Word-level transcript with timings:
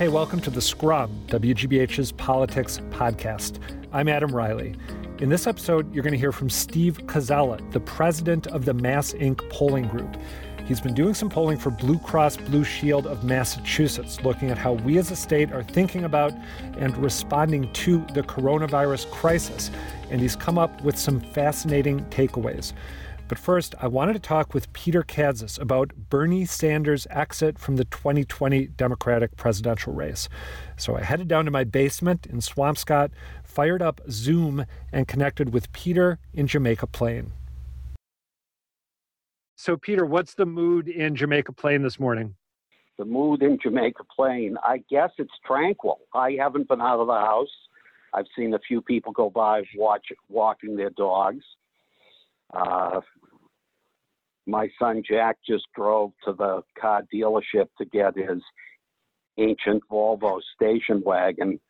Hey, 0.00 0.08
welcome 0.08 0.40
to 0.40 0.50
The 0.50 0.62
Scrum, 0.62 1.10
WGBH's 1.26 2.12
politics 2.12 2.80
podcast. 2.88 3.58
I'm 3.92 4.08
Adam 4.08 4.34
Reilly. 4.34 4.74
In 5.18 5.28
this 5.28 5.46
episode, 5.46 5.94
you're 5.94 6.02
going 6.02 6.14
to 6.14 6.18
hear 6.18 6.32
from 6.32 6.48
Steve 6.48 7.00
Koczela, 7.04 7.70
the 7.72 7.80
president 7.80 8.46
of 8.46 8.64
the 8.64 8.72
MassINC. 8.72 9.50
polling 9.50 9.88
group. 9.88 10.16
He's 10.64 10.80
been 10.80 10.94
doing 10.94 11.12
some 11.12 11.28
polling 11.28 11.58
for 11.58 11.68
Blue 11.68 11.98
Cross 11.98 12.38
Blue 12.38 12.64
Shield 12.64 13.06
of 13.06 13.24
Massachusetts, 13.24 14.22
looking 14.22 14.50
at 14.50 14.56
how 14.56 14.72
we 14.72 14.96
as 14.96 15.10
a 15.10 15.16
state 15.16 15.52
are 15.52 15.62
thinking 15.62 16.04
about 16.04 16.32
and 16.78 16.96
responding 16.96 17.70
to 17.74 17.98
the 18.14 18.22
coronavirus 18.22 19.10
crisis. 19.10 19.70
And 20.08 20.18
he's 20.18 20.34
come 20.34 20.56
up 20.56 20.80
with 20.80 20.98
some 20.98 21.20
fascinating 21.20 22.06
takeaways. 22.06 22.72
But 23.30 23.38
first, 23.38 23.76
I 23.80 23.86
wanted 23.86 24.14
to 24.14 24.18
talk 24.18 24.54
with 24.54 24.72
Peter 24.72 25.04
Kadzis 25.04 25.56
about 25.60 25.92
Bernie 25.94 26.44
Sanders' 26.44 27.06
exit 27.10 27.60
from 27.60 27.76
the 27.76 27.84
2020 27.84 28.66
Democratic 28.66 29.36
presidential 29.36 29.92
race. 29.92 30.28
So 30.76 30.96
I 30.96 31.02
headed 31.02 31.28
down 31.28 31.44
to 31.44 31.52
my 31.52 31.62
basement 31.62 32.26
in 32.26 32.40
Swampscott, 32.40 33.10
fired 33.44 33.82
up 33.82 34.00
Zoom, 34.10 34.66
and 34.92 35.06
connected 35.06 35.52
with 35.52 35.72
Peter 35.72 36.18
in 36.34 36.48
Jamaica 36.48 36.88
Plain. 36.88 37.30
So, 39.54 39.76
Peter, 39.76 40.04
what's 40.04 40.34
the 40.34 40.46
mood 40.46 40.88
in 40.88 41.14
Jamaica 41.14 41.52
Plain 41.52 41.82
this 41.82 42.00
morning? 42.00 42.34
The 42.98 43.04
mood 43.04 43.44
in 43.44 43.60
Jamaica 43.62 44.02
Plain, 44.12 44.56
I 44.64 44.82
guess 44.90 45.10
it's 45.18 45.38
tranquil. 45.46 46.00
I 46.12 46.32
haven't 46.32 46.66
been 46.66 46.80
out 46.80 46.98
of 46.98 47.06
the 47.06 47.12
house. 47.12 47.54
I've 48.12 48.26
seen 48.36 48.54
a 48.54 48.58
few 48.58 48.82
people 48.82 49.12
go 49.12 49.30
by 49.30 49.62
watch, 49.76 50.06
walking 50.28 50.74
their 50.74 50.90
dogs. 50.90 51.44
Uh, 52.52 53.00
my 54.46 54.68
son 54.78 55.02
Jack 55.08 55.36
just 55.46 55.64
drove 55.74 56.12
to 56.24 56.32
the 56.32 56.62
car 56.80 57.02
dealership 57.14 57.68
to 57.78 57.84
get 57.84 58.16
his 58.16 58.42
ancient 59.38 59.82
Volvo 59.90 60.40
station 60.54 61.02
wagon, 61.04 61.60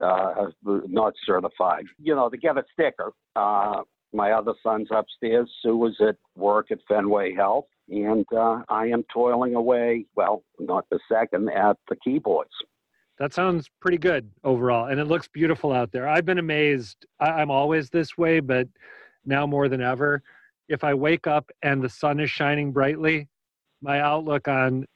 uh, 0.00 0.46
not 0.64 1.14
certified, 1.24 1.84
you 1.98 2.14
know, 2.14 2.28
to 2.28 2.36
get 2.36 2.58
a 2.58 2.64
sticker. 2.72 3.12
Uh, 3.34 3.82
my 4.12 4.32
other 4.32 4.54
son's 4.62 4.88
upstairs. 4.90 5.50
Sue 5.62 5.86
is 5.86 5.96
at 6.00 6.16
work 6.36 6.70
at 6.70 6.78
Fenway 6.88 7.34
Health, 7.34 7.66
and 7.88 8.24
uh, 8.36 8.62
I 8.68 8.86
am 8.86 9.04
toiling 9.12 9.54
away, 9.54 10.06
well, 10.16 10.42
not 10.58 10.86
the 10.90 10.98
second, 11.10 11.50
at 11.50 11.76
the 11.88 11.96
keyboards. 11.96 12.50
That 13.18 13.32
sounds 13.32 13.70
pretty 13.80 13.98
good 13.98 14.30
overall, 14.44 14.86
and 14.88 15.00
it 15.00 15.06
looks 15.06 15.28
beautiful 15.28 15.72
out 15.72 15.90
there. 15.92 16.06
I've 16.06 16.26
been 16.26 16.38
amazed. 16.38 17.06
I- 17.18 17.40
I'm 17.40 17.50
always 17.50 17.88
this 17.90 18.18
way, 18.18 18.40
but 18.40 18.68
now 19.24 19.46
more 19.46 19.68
than 19.68 19.80
ever 19.80 20.22
if 20.68 20.84
I 20.84 20.94
wake 20.94 21.26
up 21.26 21.50
and 21.62 21.82
the 21.82 21.88
sun 21.88 22.20
is 22.20 22.30
shining 22.30 22.72
brightly, 22.72 23.28
my 23.80 24.00
outlook 24.00 24.48
on 24.48 24.86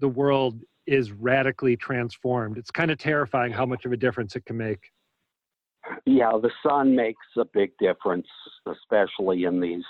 the 0.00 0.08
world 0.08 0.60
is 0.86 1.12
radically 1.12 1.76
transformed. 1.76 2.56
It's 2.56 2.70
kind 2.70 2.90
of 2.90 2.98
terrifying 2.98 3.52
how 3.52 3.66
much 3.66 3.84
of 3.84 3.92
a 3.92 3.96
difference 3.96 4.36
it 4.36 4.44
can 4.46 4.56
make. 4.56 4.90
Yeah, 6.06 6.32
the 6.40 6.50
sun 6.66 6.94
makes 6.94 7.24
a 7.36 7.44
big 7.44 7.72
difference, 7.78 8.26
especially 8.66 9.44
in 9.44 9.60
these 9.60 9.84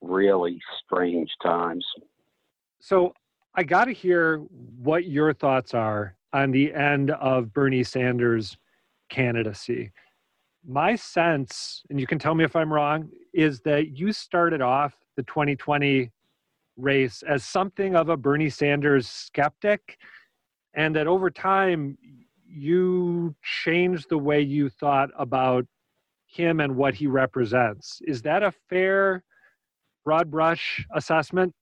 really 0.00 0.60
strange 0.84 1.30
times. 1.42 1.84
So, 2.80 3.14
I 3.54 3.62
got 3.62 3.84
to 3.84 3.92
hear 3.92 4.38
what 4.38 5.04
your 5.06 5.34
thoughts 5.34 5.74
are 5.74 6.16
on 6.32 6.52
the 6.52 6.72
end 6.72 7.10
of 7.10 7.52
Bernie 7.52 7.84
Sanders' 7.84 8.56
candidacy 9.10 9.92
my 10.66 10.94
sense, 10.94 11.82
and 11.90 11.98
you 11.98 12.06
can 12.06 12.18
tell 12.18 12.34
me 12.34 12.44
if 12.44 12.54
I'm 12.54 12.72
wrong, 12.72 13.08
is 13.32 13.60
that 13.60 13.96
you 13.96 14.12
started 14.12 14.60
off 14.60 14.94
the 15.16 15.22
2020 15.24 16.10
race 16.76 17.22
as 17.22 17.44
something 17.44 17.96
of 17.96 18.08
a 18.08 18.16
Bernie 18.16 18.50
Sanders 18.50 19.08
skeptic, 19.08 19.98
and 20.74 20.94
that 20.96 21.06
over 21.06 21.30
time 21.30 21.98
you 22.46 23.34
changed 23.64 24.06
the 24.08 24.18
way 24.18 24.40
you 24.40 24.68
thought 24.68 25.10
about 25.18 25.66
him 26.26 26.60
and 26.60 26.76
what 26.76 26.94
he 26.94 27.06
represents. 27.06 28.00
Is 28.06 28.22
that 28.22 28.42
a 28.42 28.52
fair, 28.68 29.22
broad 30.04 30.30
brush 30.30 30.84
assessment? 30.94 31.52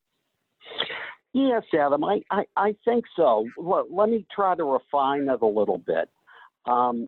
Yes, 1.32 1.62
Adam, 1.74 2.04
I, 2.04 2.20
I, 2.30 2.44
I 2.56 2.74
think 2.84 3.04
so. 3.16 3.46
Let, 3.56 3.90
let 3.90 4.08
me 4.08 4.26
try 4.34 4.56
to 4.56 4.64
refine 4.64 5.28
it 5.28 5.42
a 5.42 5.46
little 5.46 5.78
bit. 5.78 6.08
Um, 6.66 7.06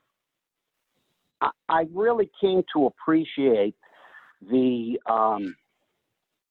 I 1.68 1.86
really 1.92 2.30
came 2.40 2.62
to 2.74 2.86
appreciate 2.86 3.74
the 4.50 4.98
um, 5.06 5.54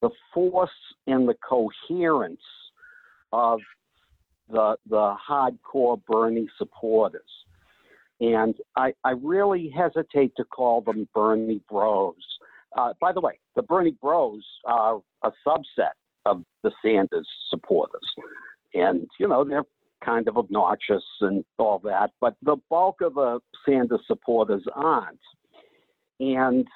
the 0.02 0.10
force 0.34 0.70
and 1.08 1.28
the 1.28 1.36
coherence 1.48 2.42
of 3.32 3.60
the 4.50 4.76
the 4.90 5.16
hardcore 5.30 6.02
Bernie 6.08 6.50
supporters. 6.58 7.22
And 8.20 8.56
I, 8.76 8.94
I 9.04 9.12
really 9.12 9.74
hesitate 9.76 10.36
to 10.38 10.44
call 10.44 10.82
them 10.82 11.08
Bernie 11.14 11.62
Bros. 11.68 12.14
Uh, 12.78 12.94
by 13.02 13.12
the 13.12 13.20
way, 13.20 13.40
the 13.56 13.64
Bernie 13.64 13.98
Bros 14.00 14.44
are 14.66 15.02
a 15.24 15.32
subset 15.46 15.96
of 16.26 16.44
the 16.62 16.72
Sanders 16.86 17.28
supporters. 17.50 18.08
And, 18.76 19.08
you 19.20 19.28
know, 19.28 19.44
they're 19.44 19.66
kind 20.04 20.28
of 20.28 20.38
obnoxious 20.38 21.04
and 21.22 21.44
all 21.58 21.80
that, 21.80 22.12
but 22.20 22.36
the 22.42 22.58
bulk 22.70 23.02
of 23.02 23.16
the 23.16 23.40
Sanders 23.66 24.02
supporters 24.08 24.64
aren't. 24.74 25.20
And 26.20 26.68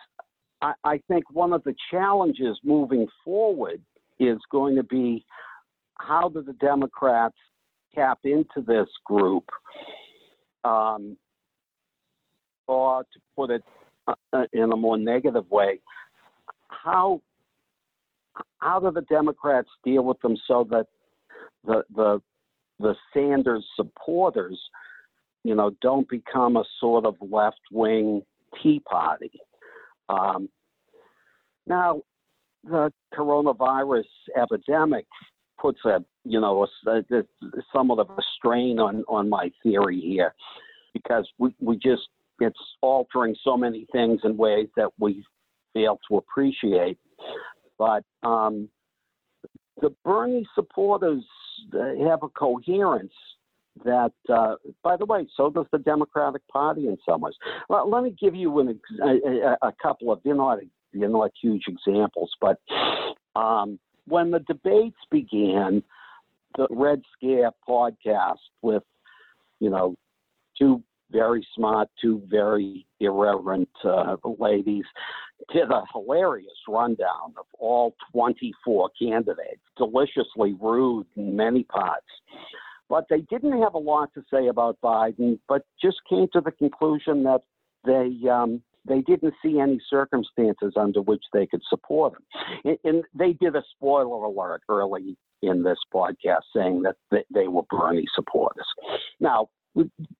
I, 0.61 0.73
I 0.83 1.01
think 1.07 1.25
one 1.31 1.53
of 1.53 1.63
the 1.63 1.75
challenges 1.91 2.57
moving 2.63 3.07
forward 3.23 3.81
is 4.19 4.37
going 4.51 4.75
to 4.75 4.83
be 4.83 5.25
how 5.97 6.29
do 6.29 6.41
the 6.41 6.53
Democrats 6.53 7.35
tap 7.93 8.19
into 8.23 8.61
this 8.65 8.87
group? 9.05 9.45
Um, 10.63 11.17
or 12.67 13.03
to 13.03 13.19
put 13.35 13.51
it 13.51 13.63
uh, 14.07 14.43
in 14.53 14.71
a 14.71 14.75
more 14.75 14.97
negative 14.97 15.49
way, 15.51 15.79
how 16.69 17.21
how 18.59 18.79
do 18.79 18.91
the 18.91 19.01
Democrats 19.01 19.69
deal 19.83 20.03
with 20.03 20.19
them 20.21 20.35
so 20.47 20.67
that 20.71 20.87
the 21.65 21.83
the 21.95 22.21
the 22.79 22.95
Sanders 23.13 23.65
supporters, 23.75 24.59
you 25.43 25.55
know, 25.55 25.71
don't 25.81 26.07
become 26.09 26.57
a 26.57 26.63
sort 26.79 27.05
of 27.05 27.15
left 27.21 27.61
wing 27.71 28.21
Tea 28.61 28.81
Party. 28.89 29.31
Um, 30.09 30.49
now, 31.67 32.01
the 32.63 32.91
coronavirus 33.13 34.05
epidemic 34.39 35.05
puts 35.59 35.79
a, 35.85 36.03
you 36.23 36.39
know, 36.39 36.67
a, 36.87 36.89
a, 36.91 37.23
somewhat 37.73 37.99
of 37.99 38.09
a 38.09 38.21
strain 38.37 38.79
on, 38.79 39.03
on 39.07 39.29
my 39.29 39.51
theory 39.63 39.99
here 39.99 40.33
because 40.93 41.27
we, 41.37 41.55
we 41.59 41.75
just, 41.77 42.03
it's 42.39 42.59
altering 42.81 43.35
so 43.43 43.55
many 43.55 43.85
things 43.91 44.21
in 44.23 44.35
ways 44.35 44.67
that 44.75 44.89
we 44.99 45.23
fail 45.73 45.99
to 46.09 46.17
appreciate. 46.17 46.97
But 47.77 48.03
um, 48.23 48.69
the 49.81 49.93
Bernie 50.03 50.47
supporters 50.55 51.23
have 51.73 52.23
a 52.23 52.29
coherence 52.29 53.13
that, 53.83 54.13
uh, 54.29 54.55
by 54.83 54.95
the 54.95 55.05
way, 55.05 55.27
so 55.35 55.49
does 55.49 55.65
the 55.71 55.77
Democratic 55.79 56.47
Party 56.47 56.87
in 56.87 56.97
some 57.07 57.21
ways. 57.21 57.33
Well, 57.67 57.89
let 57.89 58.03
me 58.03 58.15
give 58.19 58.35
you 58.35 58.59
an, 58.59 58.79
a, 59.03 59.57
a, 59.67 59.73
couple 59.81 60.11
of, 60.11 60.21
they're 60.23 60.35
not, 60.35 60.59
they're 60.93 61.09
not 61.09 61.31
huge 61.41 61.63
examples, 61.67 62.31
but 62.39 62.59
um, 63.35 63.79
when 64.07 64.31
the 64.31 64.39
debates 64.39 64.97
began, 65.11 65.83
the 66.57 66.67
Red 66.69 67.01
Scare 67.17 67.51
podcast 67.67 68.37
with, 68.61 68.83
you 69.59 69.69
know, 69.69 69.95
two 70.57 70.81
very 71.11 71.45
smart, 71.55 71.89
two 72.01 72.21
very 72.27 72.85
irreverent 72.99 73.69
uh, 73.83 74.15
ladies 74.39 74.85
did 75.51 75.69
a 75.69 75.83
hilarious 75.93 76.57
rundown 76.67 77.33
of 77.37 77.45
all 77.59 77.95
24 78.13 78.89
candidates, 78.99 79.61
deliciously 79.77 80.55
rude 80.59 81.05
in 81.15 81.35
many 81.35 81.63
parts. 81.63 82.05
But 82.89 83.05
they 83.09 83.21
didn't 83.21 83.61
have 83.61 83.73
a 83.73 83.79
lot 83.79 84.13
to 84.13 84.23
say 84.31 84.47
about 84.47 84.77
Biden, 84.83 85.39
but 85.47 85.63
just 85.81 85.97
came 86.09 86.27
to 86.33 86.41
the 86.41 86.51
conclusion 86.51 87.23
that 87.23 87.41
they 87.85 88.29
um, 88.29 88.61
they 88.87 89.01
didn't 89.01 89.33
see 89.43 89.59
any 89.59 89.79
circumstances 89.89 90.73
under 90.75 91.01
which 91.01 91.23
they 91.33 91.47
could 91.47 91.61
support 91.69 92.13
him. 92.13 92.77
And, 92.83 93.03
they 93.17 93.33
did 93.33 93.55
a 93.55 93.63
spoiler 93.75 94.23
alert 94.25 94.61
early 94.69 95.17
in 95.41 95.63
this 95.63 95.79
podcast 95.93 96.41
saying 96.55 96.83
that 96.83 97.25
they 97.33 97.47
were 97.47 97.63
Bernie 97.69 98.05
supporters. 98.13 98.67
Now, 99.19 99.49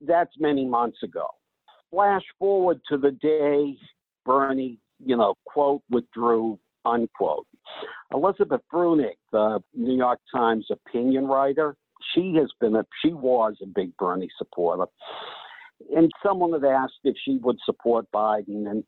that's 0.02 0.34
many 0.40 0.66
months 0.66 1.02
ago. 1.04 1.28
Flash 1.92 2.24
forward 2.40 2.82
to 2.90 2.98
the 2.98 3.12
day 3.12 3.78
Bernie, 4.26 4.80
you 5.04 5.16
know, 5.16 5.36
quote, 5.46 5.82
withdrew, 5.90 6.60
unquote. 6.84 7.46
Elizabeth 8.14 8.62
Bruenig, 8.72 9.18
the 9.32 9.60
New 9.74 9.96
York 9.96 10.20
Times 10.34 10.68
opinion 10.72 11.28
writer, 11.28 11.76
she 12.14 12.36
has 12.36 12.50
been 12.60 12.76
a, 12.76 12.86
she 13.02 13.14
was 13.14 13.56
a 13.62 13.68
big 13.68 13.96
Bernie 13.98 14.30
supporter. 14.38 14.86
And 15.96 16.12
someone 16.24 16.54
had 16.54 16.64
asked 16.64 17.00
if 17.04 17.16
she 17.24 17.38
would 17.38 17.58
support 17.66 18.06
Biden, 18.14 18.70
and 18.70 18.84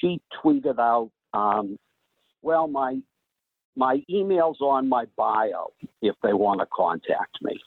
she 0.00 0.20
tweeted 0.42 0.78
out, 0.78 1.10
um, 1.34 1.78
well, 2.42 2.68
my 2.68 2.98
my 3.74 4.02
email's 4.10 4.60
on 4.60 4.88
my 4.88 5.06
bio 5.16 5.72
if 6.02 6.14
they 6.22 6.34
want 6.34 6.60
to 6.60 6.66
contact 6.74 7.38
me. 7.40 7.58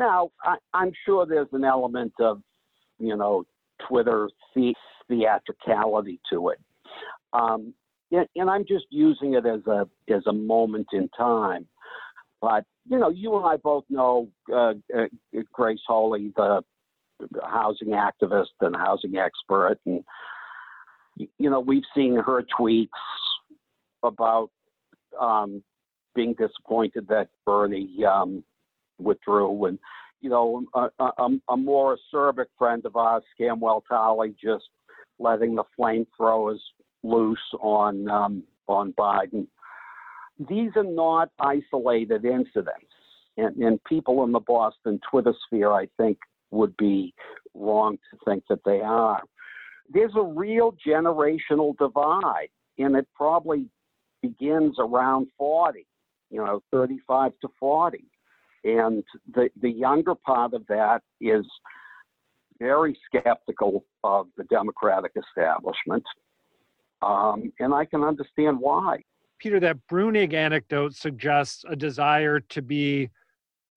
Now, 0.00 0.30
I, 0.42 0.56
I'm 0.72 0.92
sure 1.04 1.26
there's 1.26 1.52
an 1.52 1.62
element 1.62 2.14
of, 2.20 2.40
you 2.98 3.16
know, 3.16 3.44
Twitter 3.86 4.30
the- 4.56 4.74
theatricality 5.08 6.20
to 6.32 6.48
it. 6.48 6.58
Um, 7.34 7.74
and, 8.10 8.26
and 8.34 8.48
I'm 8.48 8.64
just 8.66 8.86
using 8.88 9.34
it 9.34 9.44
as 9.44 9.60
a 9.66 9.86
as 10.12 10.22
a 10.26 10.32
moment 10.32 10.86
in 10.92 11.08
time. 11.10 11.66
But 12.40 12.64
you 12.88 12.98
know, 12.98 13.10
you 13.10 13.36
and 13.36 13.44
I 13.44 13.56
both 13.56 13.84
know 13.90 14.28
uh, 14.50 14.72
uh, 14.96 15.06
Grace 15.52 15.80
Holley, 15.86 16.32
the 16.34 16.62
housing 17.44 17.88
activist 17.88 18.56
and 18.62 18.74
housing 18.74 19.16
expert, 19.18 19.78
and 19.84 20.02
you 21.16 21.50
know, 21.50 21.60
we've 21.60 21.84
seen 21.94 22.16
her 22.16 22.42
tweets 22.58 22.88
about 24.02 24.50
um, 25.20 25.62
being 26.14 26.34
disappointed 26.34 27.06
that 27.08 27.28
Bernie 27.44 28.02
um, 28.04 28.42
withdrew, 29.00 29.66
and 29.66 29.78
you 30.20 30.28
know, 30.28 30.64
a, 30.74 30.88
a, 30.98 31.28
a, 31.48 31.56
more 31.56 31.96
acerbic 31.96 32.46
friend 32.58 32.84
of 32.84 32.96
ours, 32.96 33.22
Scamwell 33.38 33.82
Talley, 33.88 34.34
just 34.42 34.68
letting 35.18 35.54
the 35.54 35.64
flamethrowers 35.78 36.58
loose 37.02 37.38
on 37.60 38.08
um, 38.08 38.42
on 38.68 38.92
Biden. 38.92 39.46
These 40.48 40.70
are 40.76 40.84
not 40.84 41.30
isolated 41.38 42.24
incidents, 42.24 42.92
and, 43.36 43.56
and 43.56 43.82
people 43.84 44.24
in 44.24 44.32
the 44.32 44.40
Boston 44.40 45.00
Twitter 45.10 45.34
sphere, 45.46 45.72
I 45.72 45.88
think, 45.96 46.18
would 46.50 46.76
be 46.76 47.14
wrong 47.54 47.98
to 48.10 48.18
think 48.24 48.44
that 48.48 48.64
they 48.64 48.80
are. 48.80 49.22
There's 49.92 50.14
a 50.16 50.22
real 50.22 50.74
generational 50.86 51.76
divide, 51.76 52.48
and 52.78 52.94
it 52.96 53.08
probably 53.14 53.66
begins 54.22 54.76
around 54.78 55.28
40, 55.36 55.86
you 56.30 56.38
know, 56.38 56.62
35 56.70 57.32
to 57.42 57.48
40. 57.58 58.04
And 58.64 59.02
the, 59.34 59.48
the 59.60 59.70
younger 59.70 60.14
part 60.14 60.54
of 60.54 60.66
that 60.68 61.02
is 61.20 61.46
very 62.58 62.98
skeptical 63.06 63.84
of 64.04 64.26
the 64.36 64.44
Democratic 64.44 65.12
establishment. 65.16 66.04
Um, 67.02 67.52
and 67.58 67.72
I 67.72 67.86
can 67.86 68.02
understand 68.04 68.58
why. 68.60 69.02
Peter, 69.38 69.58
that 69.60 69.78
Bruenig 69.90 70.34
anecdote 70.34 70.94
suggests 70.94 71.64
a 71.68 71.74
desire 71.74 72.40
to 72.40 72.60
be 72.60 73.08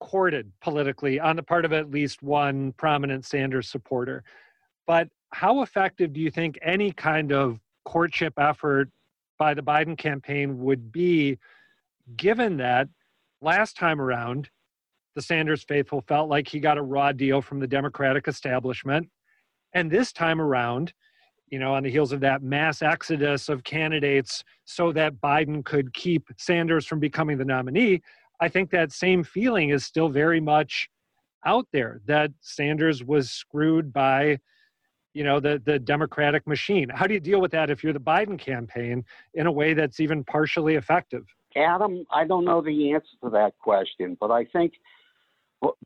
courted 0.00 0.52
politically 0.60 1.18
on 1.18 1.36
the 1.36 1.42
part 1.42 1.64
of 1.64 1.72
at 1.72 1.90
least 1.90 2.22
one 2.22 2.72
prominent 2.72 3.24
Sanders 3.24 3.68
supporter. 3.70 4.22
But 4.86 5.08
how 5.30 5.62
effective 5.62 6.12
do 6.12 6.20
you 6.20 6.30
think 6.30 6.58
any 6.60 6.92
kind 6.92 7.32
of 7.32 7.58
courtship 7.86 8.34
effort 8.38 8.90
by 9.38 9.54
the 9.54 9.62
Biden 9.62 9.96
campaign 9.96 10.60
would 10.60 10.92
be, 10.92 11.38
given 12.16 12.58
that 12.58 12.88
last 13.40 13.76
time 13.78 14.00
around, 14.00 14.50
the 15.14 15.22
Sanders 15.22 15.62
faithful 15.62 16.02
felt 16.02 16.28
like 16.28 16.48
he 16.48 16.60
got 16.60 16.78
a 16.78 16.82
raw 16.82 17.12
deal 17.12 17.40
from 17.40 17.60
the 17.60 17.66
Democratic 17.66 18.28
establishment. 18.28 19.08
And 19.72 19.90
this 19.90 20.12
time 20.12 20.40
around, 20.40 20.92
you 21.48 21.58
know, 21.58 21.74
on 21.74 21.82
the 21.82 21.90
heels 21.90 22.12
of 22.12 22.20
that 22.20 22.42
mass 22.42 22.82
exodus 22.82 23.48
of 23.48 23.64
candidates 23.64 24.42
so 24.64 24.92
that 24.92 25.20
Biden 25.20 25.64
could 25.64 25.92
keep 25.94 26.28
Sanders 26.36 26.86
from 26.86 27.00
becoming 27.00 27.38
the 27.38 27.44
nominee, 27.44 28.02
I 28.40 28.48
think 28.48 28.70
that 28.70 28.92
same 28.92 29.22
feeling 29.22 29.70
is 29.70 29.84
still 29.84 30.08
very 30.08 30.40
much 30.40 30.88
out 31.46 31.66
there 31.72 32.00
that 32.06 32.30
Sanders 32.40 33.04
was 33.04 33.30
screwed 33.30 33.92
by 33.92 34.38
you 35.14 35.22
know 35.22 35.38
the 35.40 35.62
the 35.64 35.78
democratic 35.78 36.46
machine 36.46 36.88
how 36.88 37.06
do 37.06 37.14
you 37.14 37.20
deal 37.20 37.40
with 37.40 37.52
that 37.52 37.70
if 37.70 37.82
you're 37.82 37.92
the 37.92 38.00
biden 38.00 38.38
campaign 38.38 39.04
in 39.34 39.46
a 39.46 39.52
way 39.52 39.72
that's 39.72 40.00
even 40.00 40.24
partially 40.24 40.74
effective 40.74 41.24
adam 41.56 42.04
i 42.10 42.24
don't 42.24 42.44
know 42.44 42.60
the 42.60 42.92
answer 42.92 43.16
to 43.22 43.30
that 43.30 43.56
question 43.58 44.16
but 44.20 44.30
i 44.30 44.44
think 44.44 44.74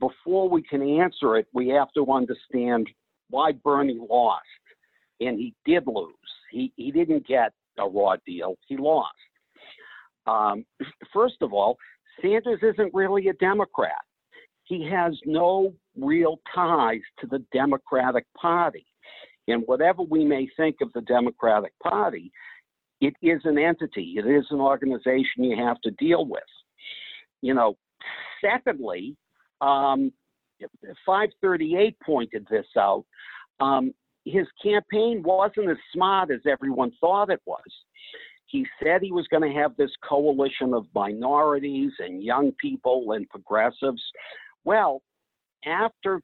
before 0.00 0.49
we 0.49 0.62
can 0.62 0.82
answer 0.82 1.37
it 1.37 1.47
we 1.53 1.69
have 1.69 1.88
to 1.93 2.11
understand 2.12 2.88
why 3.31 3.53
bernie 3.53 3.99
lost 4.11 4.44
and 5.20 5.38
he 5.38 5.55
did 5.65 5.85
lose. 5.87 6.15
He 6.50 6.73
he 6.76 6.91
didn't 6.91 7.26
get 7.26 7.53
a 7.79 7.88
raw 7.88 8.17
deal. 8.26 8.56
He 8.67 8.76
lost. 8.76 9.09
Um, 10.26 10.65
first 11.12 11.37
of 11.41 11.53
all, 11.53 11.76
Sanders 12.23 12.61
isn't 12.62 12.94
really 12.94 13.29
a 13.29 13.35
Democrat. 13.35 14.03
He 14.65 14.88
has 14.91 15.15
no 15.25 15.73
real 15.97 16.41
ties 16.55 17.00
to 17.21 17.26
the 17.26 17.44
Democratic 17.53 18.26
Party. 18.37 18.87
And 19.47 19.62
whatever 19.64 20.03
we 20.03 20.25
may 20.25 20.47
think 20.56 20.76
of 20.82 20.93
the 20.93 21.00
Democratic 21.03 21.73
Party, 21.82 22.31
it 23.00 23.14
is 23.23 23.41
an 23.44 23.56
entity. 23.56 24.17
It 24.19 24.26
is 24.26 24.44
an 24.50 24.61
organization 24.61 25.44
you 25.44 25.56
have 25.56 25.81
to 25.82 25.91
deal 25.93 26.26
with. 26.26 26.43
You 27.41 27.55
know, 27.55 27.79
secondly, 28.44 29.17
um, 29.61 30.13
538 31.07 31.97
pointed 32.01 32.47
this 32.51 32.67
out. 32.77 33.05
Um, 33.61 33.93
his 34.25 34.47
campaign 34.63 35.23
wasn't 35.25 35.71
as 35.71 35.77
smart 35.93 36.31
as 36.31 36.41
everyone 36.47 36.93
thought 37.01 37.31
it 37.31 37.41
was. 37.47 37.63
He 38.47 38.67
said 38.83 39.03
he 39.03 39.13
was 39.13 39.27
going 39.29 39.43
to 39.43 39.61
have 39.61 39.77
this 39.77 39.91
coalition 40.09 40.73
of 40.75 40.87
minorities 40.95 41.93
and 41.99 42.23
young 42.23 42.53
people 42.61 43.13
and 43.13 43.29
progressives. 43.29 44.03
Well, 44.65 45.03
after 45.67 46.21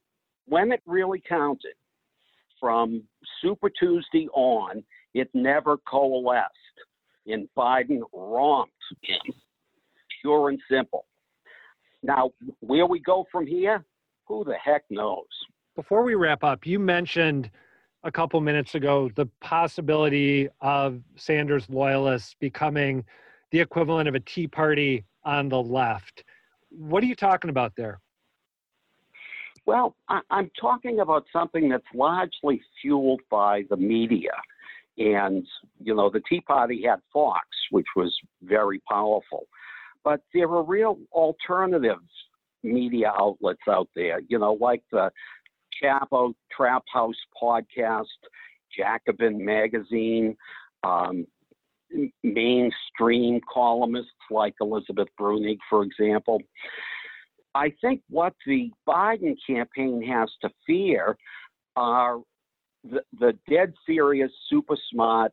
when 0.47 0.73
it 0.73 0.81
really 0.87 1.23
counted, 1.27 1.75
from 2.65 3.03
Super 3.43 3.69
Tuesday 3.69 4.27
on, 4.33 4.83
it 5.13 5.29
never 5.35 5.77
coalesced. 5.87 6.49
And 7.27 7.47
Biden 7.55 8.01
romped 8.11 8.73
him, 9.03 9.35
pure 10.23 10.49
and 10.49 10.59
simple. 10.71 11.05
Now, 12.05 12.33
where 12.61 12.85
we 12.85 13.01
go 13.01 13.25
from 13.33 13.47
here, 13.47 13.83
who 14.27 14.45
the 14.45 14.57
heck 14.63 14.85
knows? 14.91 15.25
Before 15.75 16.03
we 16.03 16.15
wrap 16.15 16.45
up, 16.45 16.67
you 16.67 16.79
mentioned 16.79 17.51
a 18.05 18.13
couple 18.13 18.39
minutes 18.43 18.75
ago 18.75 19.11
the 19.17 19.27
possibility 19.41 20.49
of 20.61 21.01
Sanders 21.17 21.69
loyalists 21.71 22.37
becoming 22.39 23.05
the 23.53 23.61
equivalent 23.61 24.07
of 24.07 24.15
a 24.15 24.21
Tea 24.21 24.47
Party 24.47 25.07
on 25.25 25.49
the 25.49 25.61
left. 25.61 26.25
What 26.69 27.03
are 27.03 27.07
you 27.07 27.15
talking 27.15 27.49
about 27.49 27.73
there? 27.75 28.01
Well, 29.65 29.97
I, 30.11 30.21
am 30.31 30.51
talking 30.61 31.01
about 31.01 31.25
something 31.33 31.71
that's 31.71 31.85
largely 31.95 32.61
fueled 32.83 33.23
by 33.31 33.63
the 33.71 33.79
media. 33.79 34.33
And, 34.99 35.47
you 35.83 35.95
know, 35.95 36.11
the 36.11 36.21
Tea 36.29 36.43
Party 36.43 36.83
had 36.87 37.01
Fox, 37.11 37.49
which 37.71 37.87
was 37.97 38.15
very 38.43 38.83
powerful. 38.91 39.47
But 40.05 40.21
there 40.33 40.49
are 40.49 40.63
real 40.63 40.99
alternatives 41.13 42.11
media 42.63 43.13
outlets 43.19 43.63
out 43.69 43.89
there, 43.95 44.21
you 44.29 44.39
know, 44.39 44.55
like 44.61 44.83
the 44.93 45.11
Chapo 45.83 46.35
Trap 46.55 46.85
House 46.93 47.15
podcast, 47.41 48.05
Jacobin 48.77 49.45
Magazine, 49.45 50.37
um, 50.83 51.27
mainstream 52.23 53.41
columnists 53.53 54.11
like 54.31 54.55
Elizabeth 54.61 55.09
Bruenig, 55.21 55.59
for 55.69 55.85
example. 55.85 56.41
I 57.55 57.73
think 57.81 58.01
what 58.11 58.35
the 58.47 58.71
Biden 58.89 59.37
campaign 59.47 60.03
has 60.09 60.29
to 60.43 60.51
fear 60.67 61.17
are 61.77 62.19
the, 62.83 63.01
the 63.19 63.39
dead 63.49 63.73
serious, 63.87 64.31
super 64.51 64.77
smart 64.91 65.33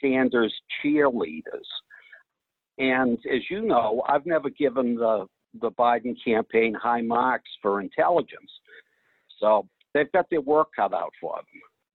Sanders 0.00 0.52
cheerleaders. 0.82 1.68
And 2.78 3.18
as 3.32 3.42
you 3.50 3.62
know, 3.62 4.02
I've 4.08 4.26
never 4.26 4.50
given 4.50 4.94
the 4.94 5.26
the 5.60 5.70
Biden 5.72 6.16
campaign 6.24 6.74
high 6.74 7.02
marks 7.02 7.50
for 7.60 7.80
intelligence. 7.80 8.50
So 9.38 9.68
they've 9.92 10.10
got 10.12 10.30
their 10.30 10.40
work 10.40 10.68
cut 10.74 10.94
out 10.94 11.12
for 11.20 11.36
them. 11.36 11.44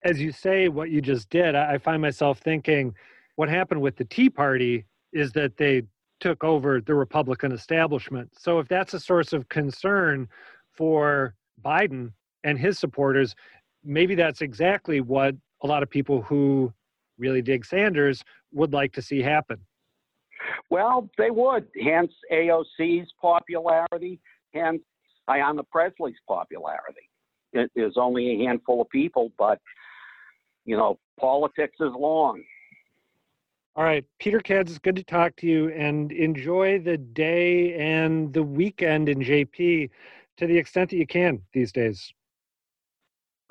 As 0.03 0.22
you 0.22 0.31
say 0.31 0.69
what 0.69 0.91
you 0.91 1.01
just 1.01 1.29
did, 1.29 1.55
I 1.55 1.79
find 1.79 2.01
myself 2.01 2.39
thinking 2.39 2.93
what 3.36 3.50
happened 3.50 3.81
with 3.81 3.96
the 3.96 4.05
Tea 4.05 4.29
Party 4.29 4.86
is 5.12 5.31
that 5.34 5.57
they 5.57 5.84
took 6.19 6.43
over 6.43 6.81
the 6.81 6.93
Republican 6.93 7.51
establishment. 7.51 8.31
So 8.38 8.60
if 8.60 8.67
that's 8.67 8.93
a 8.93 9.00
source 9.00 9.34
of 9.34 9.50
concern 9.50 10.27
for 10.72 11.34
Biden 11.63 12.12
and 12.43 12.60
his 12.60 12.77
supporters, 12.77 13.36
maybe 13.84 14.15
that's 14.15 14.41
exactly 14.41 15.01
what 15.01 15.36
a 15.63 15.67
lot 15.67 15.84
of 15.84 15.89
people 15.89 16.22
who 16.22 16.72
really 17.17 17.41
dig 17.41 17.65
Sanders 17.65 18.24
would 18.51 18.74
like 18.74 18.93
to 18.93 19.01
see 19.01 19.22
happen. 19.22 19.57
Well, 20.69 21.09
they 21.17 21.29
would. 21.29 21.67
Hence 21.81 22.11
AOC's 22.31 23.11
popularity, 23.21 24.19
hence 24.53 24.81
Ayanna 25.29 25.63
Presley's 25.69 26.15
popularity 26.27 27.09
It 27.53 27.71
is 27.75 27.93
only 27.97 28.29
a 28.31 28.45
handful 28.45 28.81
of 28.81 28.89
people, 28.89 29.31
but 29.37 29.59
you 30.65 30.75
know, 30.75 30.99
politics 31.19 31.75
is 31.79 31.91
long. 31.97 32.43
All 33.75 33.83
right, 33.83 34.03
Peter 34.19 34.39
Kadzis, 34.39 34.69
it's 34.69 34.79
good 34.79 34.95
to 34.95 35.03
talk 35.03 35.35
to 35.37 35.47
you 35.47 35.69
and 35.69 36.11
enjoy 36.11 36.79
the 36.79 36.97
day 36.97 37.75
and 37.75 38.33
the 38.33 38.41
weekend 38.41 39.07
in 39.07 39.19
JP 39.19 39.89
to 40.37 40.47
the 40.47 40.57
extent 40.57 40.89
that 40.89 40.97
you 40.97 41.05
can 41.05 41.41
these 41.53 41.71
days. 41.71 42.11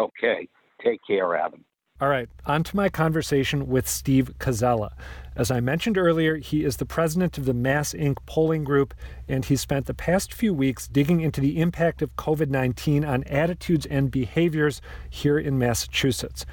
Okay. 0.01 0.49
Take 0.83 1.01
care, 1.07 1.37
Adam. 1.37 1.65
All 1.99 2.09
right, 2.09 2.29
on 2.45 2.63
to 2.65 2.77
my 2.77 2.91
conversation 2.91 3.69
with 3.69 3.89
Steve 3.89 4.33
Koczela. 4.39 4.93
As 5.35 5.51
I 5.51 5.61
mentioned 5.61 5.97
earlier, 5.97 6.37
he 6.37 6.63
is 6.63 6.77
the 6.77 6.85
president 6.85 7.39
of 7.39 7.47
the 7.47 7.55
MassINC. 7.55 8.19
polling 8.27 8.65
group, 8.65 8.93
and 9.27 9.43
he 9.43 9.57
spent 9.57 9.87
the 9.87 9.95
past 9.95 10.35
few 10.35 10.53
weeks 10.53 10.87
digging 10.87 11.23
into 11.23 11.41
the 11.41 11.59
impact 11.59 12.03
of 12.03 12.15
COVID 12.17 12.51
19 12.51 13.03
on 13.03 13.25
attitudes 13.25 13.87
and 13.87 14.11
behaviors 14.11 14.83
here 15.09 15.39
in 15.39 15.59
Massachusetts. 15.59 16.45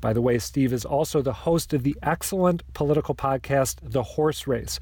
By 0.00 0.12
the 0.12 0.22
way, 0.22 0.38
Steve 0.38 0.72
is 0.72 0.84
also 0.84 1.20
the 1.20 1.32
host 1.32 1.72
of 1.72 1.82
the 1.82 1.96
excellent 2.00 2.62
political 2.72 3.16
podcast, 3.16 3.78
The 3.82 4.04
Horse 4.04 4.46
Race. 4.46 4.78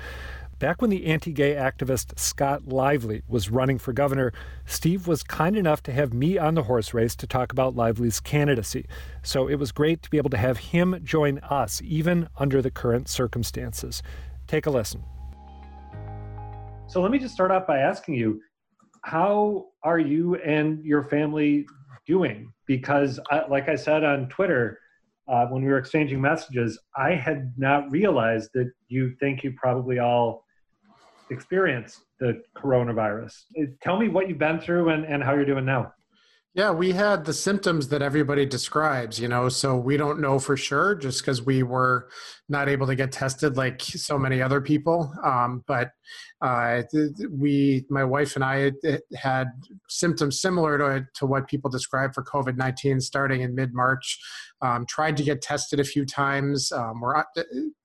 Back 0.61 0.83
when 0.83 0.91
the 0.91 1.07
anti 1.07 1.33
gay 1.33 1.55
activist 1.55 2.19
Scott 2.19 2.69
Lively 2.69 3.23
was 3.27 3.49
running 3.49 3.79
for 3.79 3.95
governor, 3.95 4.31
Steve 4.67 5.07
was 5.07 5.23
kind 5.23 5.57
enough 5.57 5.83
to 5.85 5.93
have 5.93 6.13
me 6.13 6.37
on 6.37 6.53
the 6.53 6.65
horse 6.65 6.93
race 6.93 7.17
to 7.17 7.27
talk 7.27 7.51
about 7.51 7.75
Lively's 7.75 8.21
candidacy. 8.21 8.85
So 9.23 9.49
it 9.49 9.55
was 9.55 9.73
great 9.73 10.03
to 10.03 10.11
be 10.11 10.19
able 10.19 10.29
to 10.29 10.37
have 10.37 10.59
him 10.59 11.01
join 11.03 11.39
us, 11.39 11.81
even 11.83 12.29
under 12.37 12.61
the 12.61 12.71
current 12.71 13.09
circumstances. 13.09 14.03
Take 14.47 14.67
a 14.67 14.71
listen. 14.71 15.03
So 16.89 17.01
let 17.01 17.11
me 17.11 17.19
just 17.19 17.33
start 17.33 17.51
off 17.51 17.67
by 17.67 17.79
asking 17.79 18.17
you 18.17 18.43
how 19.03 19.69
are 19.83 19.99
you 19.99 20.35
and 20.35 20.85
your 20.85 21.05
family 21.05 21.65
doing? 22.07 22.53
Because, 22.67 23.19
uh, 23.31 23.45
like 23.49 23.71
I 23.71 23.77
said 23.77 24.05
on 24.05 24.29
Twitter, 24.29 24.79
uh, 25.27 25.47
when 25.47 25.65
we 25.65 25.71
were 25.71 25.79
exchanging 25.79 26.21
messages, 26.21 26.79
I 26.95 27.15
had 27.15 27.55
not 27.57 27.91
realized 27.91 28.51
that 28.53 28.71
you 28.89 29.15
think 29.21 29.43
you 29.43 29.53
probably 29.53 30.01
all 30.01 30.45
experienced 31.31 32.03
the 32.19 32.43
coronavirus. 32.57 33.35
Tell 33.83 33.99
me 33.99 34.09
what 34.09 34.29
you've 34.29 34.39
been 34.39 34.61
through 34.61 34.91
and, 34.91 35.05
and 35.05 35.23
how 35.23 35.35
you're 35.35 35.45
doing 35.45 35.65
now. 35.65 35.93
Yeah, 36.53 36.73
we 36.73 36.91
had 36.91 37.25
the 37.25 37.33
symptoms 37.33 37.87
that 37.89 38.03
everybody 38.03 38.45
describes, 38.45 39.21
you 39.21 39.29
know, 39.29 39.49
so 39.49 39.77
we 39.77 39.97
don't 39.97 40.21
know 40.21 40.41
for 40.41 40.57
sure 40.57 40.97
just 40.97 41.21
because 41.21 41.41
we 41.41 41.63
were 41.63 42.09
not 42.49 42.69
able 42.69 42.89
to 42.89 42.97
get 42.97 43.13
tested 43.13 43.57
like 43.57 43.81
so 43.81 44.19
many 44.19 44.43
other 44.43 44.61
people. 44.61 45.15
Um, 45.23 45.63
but 45.69 45.93
uh, 46.43 46.83
we, 47.31 47.87
my 47.89 48.03
wife 48.03 48.35
and 48.35 48.45
I 48.45 48.73
had 49.15 49.47
symptoms 49.89 50.41
similar 50.41 50.77
to, 50.79 51.07
to 51.15 51.27
what 51.27 51.47
people 51.47 51.71
describe 51.71 52.15
for 52.15 52.25
COVID 52.25 52.57
19 52.57 53.01
starting 53.01 53.43
in 53.43 53.55
mid 53.55 53.73
March. 53.73 54.19
Um, 54.63 54.85
tried 54.87 55.17
to 55.17 55.23
get 55.23 55.43
tested 55.43 55.81
a 55.81 55.85
few 55.85 56.05
times. 56.05 56.71
Um, 56.73 57.01
we're, 57.01 57.25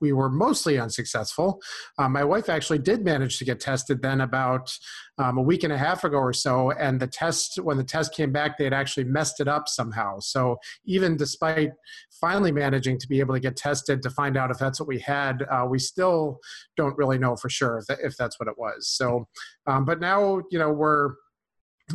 we 0.02 0.12
were 0.12 0.30
mostly 0.30 0.78
unsuccessful. 0.78 1.62
Um, 1.98 2.12
my 2.12 2.24
wife 2.24 2.50
actually 2.50 2.80
did 2.80 3.04
manage 3.04 3.38
to 3.40 3.46
get 3.46 3.60
tested 3.60 4.02
then 4.02 4.22
about 4.22 4.78
um, 5.18 5.38
a 5.38 5.42
week 5.42 5.64
and 5.64 5.72
a 5.72 5.78
half 5.78 6.04
ago 6.04 6.18
or 6.18 6.34
so. 6.34 6.72
And 6.72 7.00
the 7.00 7.08
test, 7.08 7.60
when 7.60 7.78
the 7.78 7.84
test 7.84 8.14
came 8.14 8.32
back, 8.32 8.58
they 8.58 8.66
had 8.66 8.74
actually 8.74 9.06
messed 9.06 9.40
it 9.40 9.48
up 9.48 9.68
somehow. 9.68 10.20
So 10.20 10.58
even 10.86 11.16
despite 11.16 11.72
finally 12.20 12.52
managing 12.52 12.98
to 13.00 13.08
be 13.08 13.20
able 13.20 13.34
to 13.34 13.40
get 13.40 13.56
tested 13.56 14.02
to 14.02 14.10
find 14.10 14.38
out 14.38 14.52
if 14.52 14.58
that's 14.58 14.80
what 14.80 14.88
we 14.88 15.00
had, 15.00 15.44
uh, 15.50 15.66
we 15.70 15.80
still 15.80 16.40
don't 16.76 16.98
really 16.98 17.18
know 17.18 17.36
for 17.36 17.50
sure 17.50 17.78
if, 17.78 17.86
that, 17.88 18.00
if 18.04 18.18
that's 18.18 18.40
what 18.40 18.50
it 18.50 18.58
was. 18.58 18.88
So, 18.88 19.28
um, 19.68 19.86
but 19.86 20.00
now, 20.00 20.42
you 20.52 20.60
know, 20.60 20.72
we're, 20.72 21.16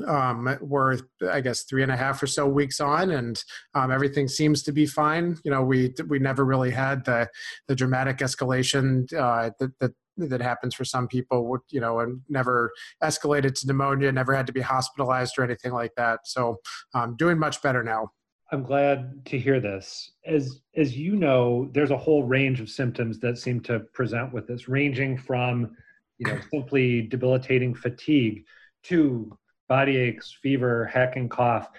um, 0.07 0.57
we're 0.61 0.99
I 1.31 1.41
guess 1.41 1.63
three 1.65 1.83
and 1.83 1.93
a 1.93 1.97
half 1.97 2.23
or 2.23 2.27
so 2.27 2.47
weeks 2.47 2.81
on, 2.81 3.11
and 3.11 3.43
um, 3.75 3.91
everything 3.91 4.29
seems 4.29 4.63
to 4.65 4.73
be 4.73 4.87
fine. 4.87 5.37
You 5.45 5.51
know, 5.51 5.63
we 5.63 5.95
we 6.09 6.19
never 6.19 6.45
really 6.45 6.71
had 6.71 7.05
the 7.05 7.29
the 7.69 7.75
dramatic 7.75 8.19
escalation 8.19 9.13
uh, 9.15 9.51
that 9.59 9.79
that 9.81 9.93
that 10.17 10.41
happens 10.41 10.75
for 10.75 10.85
some 10.85 11.09
people. 11.09 11.59
You 11.71 11.81
know, 11.81 12.01
and 12.01 12.21
never 12.29 12.71
escalated 13.03 13.59
to 13.61 13.67
pneumonia, 13.67 14.13
never 14.13 14.35
had 14.35 14.47
to 14.47 14.53
be 14.53 14.61
hospitalized 14.61 15.35
or 15.39 15.45
anything 15.45 15.73
like 15.73 15.93
that. 15.97 16.21
So, 16.25 16.59
um, 16.95 17.17
doing 17.17 17.39
much 17.39 17.61
better 17.63 17.83
now. 17.83 18.11
I'm 18.53 18.63
glad 18.65 19.25
to 19.27 19.39
hear 19.39 19.61
this. 19.61 20.13
As 20.25 20.61
as 20.77 20.97
you 20.97 21.17
know, 21.17 21.69
there's 21.73 21.91
a 21.91 21.97
whole 21.97 22.23
range 22.23 22.61
of 22.61 22.69
symptoms 22.69 23.19
that 23.21 23.39
seem 23.39 23.61
to 23.63 23.81
present 23.93 24.33
with 24.33 24.47
this, 24.47 24.69
ranging 24.69 25.19
from 25.19 25.77
you 26.19 26.29
know 26.29 26.39
simply 26.53 27.03
debilitating 27.03 27.75
fatigue 27.75 28.45
to 28.85 29.37
body 29.71 29.97
aches, 29.97 30.37
fever, 30.43 30.87
hacking 30.87 31.29
cough. 31.29 31.71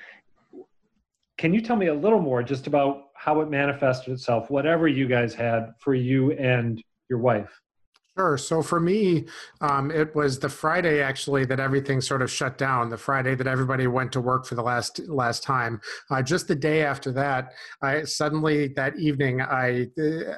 Can 1.38 1.54
you 1.54 1.60
tell 1.60 1.76
me 1.76 1.88
a 1.88 1.94
little 1.94 2.22
more 2.22 2.42
just 2.42 2.66
about 2.66 3.10
how 3.16 3.42
it 3.42 3.50
manifested 3.50 4.14
itself, 4.14 4.50
whatever 4.50 4.88
you 4.88 5.10
guys 5.10 5.34
had 5.36 5.74
for 5.78 5.94
you 5.94 6.32
and 6.32 6.82
your 7.10 7.20
wife? 7.20 7.62
Sure. 8.18 8.38
So 8.38 8.62
for 8.62 8.82
me, 8.82 9.26
um, 9.62 9.90
it 9.90 10.14
was 10.14 10.38
the 10.38 10.50
Friday 10.50 11.02
actually 11.02 11.46
that 11.46 11.62
everything 11.62 12.02
sort 12.02 12.22
of 12.22 12.30
shut 12.30 12.58
down. 12.58 12.90
The 12.90 12.98
Friday 12.98 13.36
that 13.36 13.48
everybody 13.48 13.88
went 13.88 14.12
to 14.12 14.20
work 14.20 14.46
for 14.46 14.56
the 14.56 14.62
last 14.62 15.00
last 15.08 15.44
time. 15.44 15.80
Uh, 16.10 16.22
just 16.22 16.50
the 16.50 16.56
day 16.56 16.84
after 16.84 17.14
that, 17.14 17.54
I 17.82 18.04
suddenly 18.04 18.68
that 18.76 19.00
evening 19.00 19.42
I 19.42 19.88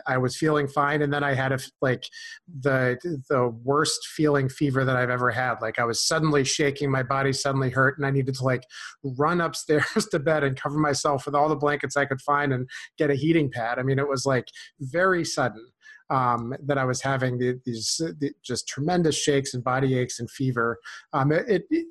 I 0.06 0.20
was 0.20 0.38
feeling 0.38 0.68
fine, 0.68 1.02
and 1.02 1.12
then 1.12 1.24
I 1.24 1.34
had 1.34 1.52
a 1.52 1.58
like 1.82 2.04
the 2.62 3.00
the 3.28 3.50
worst 3.64 4.06
feeling 4.16 4.50
fever 4.50 4.86
that 4.86 4.96
I've 4.96 5.10
ever 5.10 5.32
had. 5.32 5.56
Like 5.60 5.80
I 5.80 5.86
was 5.86 6.06
suddenly 6.06 6.44
shaking, 6.44 6.92
my 6.92 7.02
body 7.02 7.34
suddenly 7.34 7.72
hurt, 7.72 7.98
and 7.98 8.06
I 8.06 8.12
needed 8.12 8.36
to 8.36 8.44
like 8.44 8.64
run 9.18 9.42
upstairs 9.42 9.86
to 10.12 10.20
bed 10.20 10.44
and 10.44 10.56
cover 10.56 10.78
myself 10.78 11.26
with 11.26 11.34
all 11.34 11.50
the 11.50 11.56
blankets 11.56 11.98
I 11.98 12.06
could 12.06 12.22
find 12.22 12.54
and 12.54 12.70
get 13.00 13.10
a 13.10 13.16
heating 13.16 13.50
pad. 13.50 13.80
I 13.80 13.84
mean, 13.84 13.98
it 13.98 14.08
was 14.08 14.28
like 14.28 14.46
very 14.80 15.26
sudden 15.26 15.66
um, 16.10 16.54
that 16.64 16.78
I 16.78 16.86
was 16.86 17.02
having 17.02 17.38
the, 17.38 17.60
these 17.66 17.98
the, 17.98 18.32
just 18.44 18.68
tremendous 18.68 19.16
shakes 19.16 19.54
and 19.54 19.64
body 19.64 19.98
aches 19.98 20.20
and 20.20 20.30
fever. 20.30 20.80
Um, 21.14 21.32
it, 21.32 21.64
it, 21.70 21.86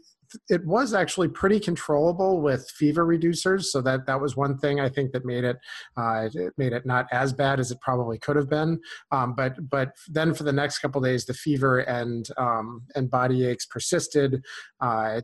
it 0.48 0.64
was 0.64 0.94
actually 0.94 1.28
pretty 1.28 1.60
controllable 1.60 2.40
with 2.40 2.70
fever 2.70 3.06
reducers, 3.06 3.64
so 3.64 3.80
that 3.82 4.06
that 4.06 4.20
was 4.20 4.36
one 4.36 4.56
thing 4.56 4.80
I 4.80 4.88
think 4.88 5.12
that 5.12 5.24
made 5.24 5.44
it, 5.44 5.58
uh, 5.96 6.28
it 6.32 6.52
made 6.56 6.72
it 6.72 6.86
not 6.86 7.06
as 7.12 7.32
bad 7.32 7.60
as 7.60 7.70
it 7.70 7.80
probably 7.80 8.18
could 8.18 8.36
have 8.36 8.48
been. 8.48 8.80
Um, 9.10 9.34
but 9.34 9.68
but 9.68 9.92
then 10.08 10.34
for 10.34 10.44
the 10.44 10.52
next 10.52 10.78
couple 10.78 11.00
days, 11.00 11.24
the 11.24 11.34
fever 11.34 11.80
and 11.80 12.26
um, 12.36 12.82
and 12.94 13.10
body 13.10 13.46
aches 13.46 13.66
persisted, 13.66 14.42
uh, 14.80 15.20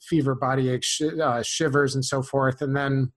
fever, 0.00 0.34
body 0.34 0.70
aches, 0.70 0.86
sh- 0.86 1.18
uh, 1.22 1.42
shivers, 1.42 1.94
and 1.94 2.04
so 2.04 2.22
forth, 2.22 2.62
and 2.62 2.76
then 2.76 3.12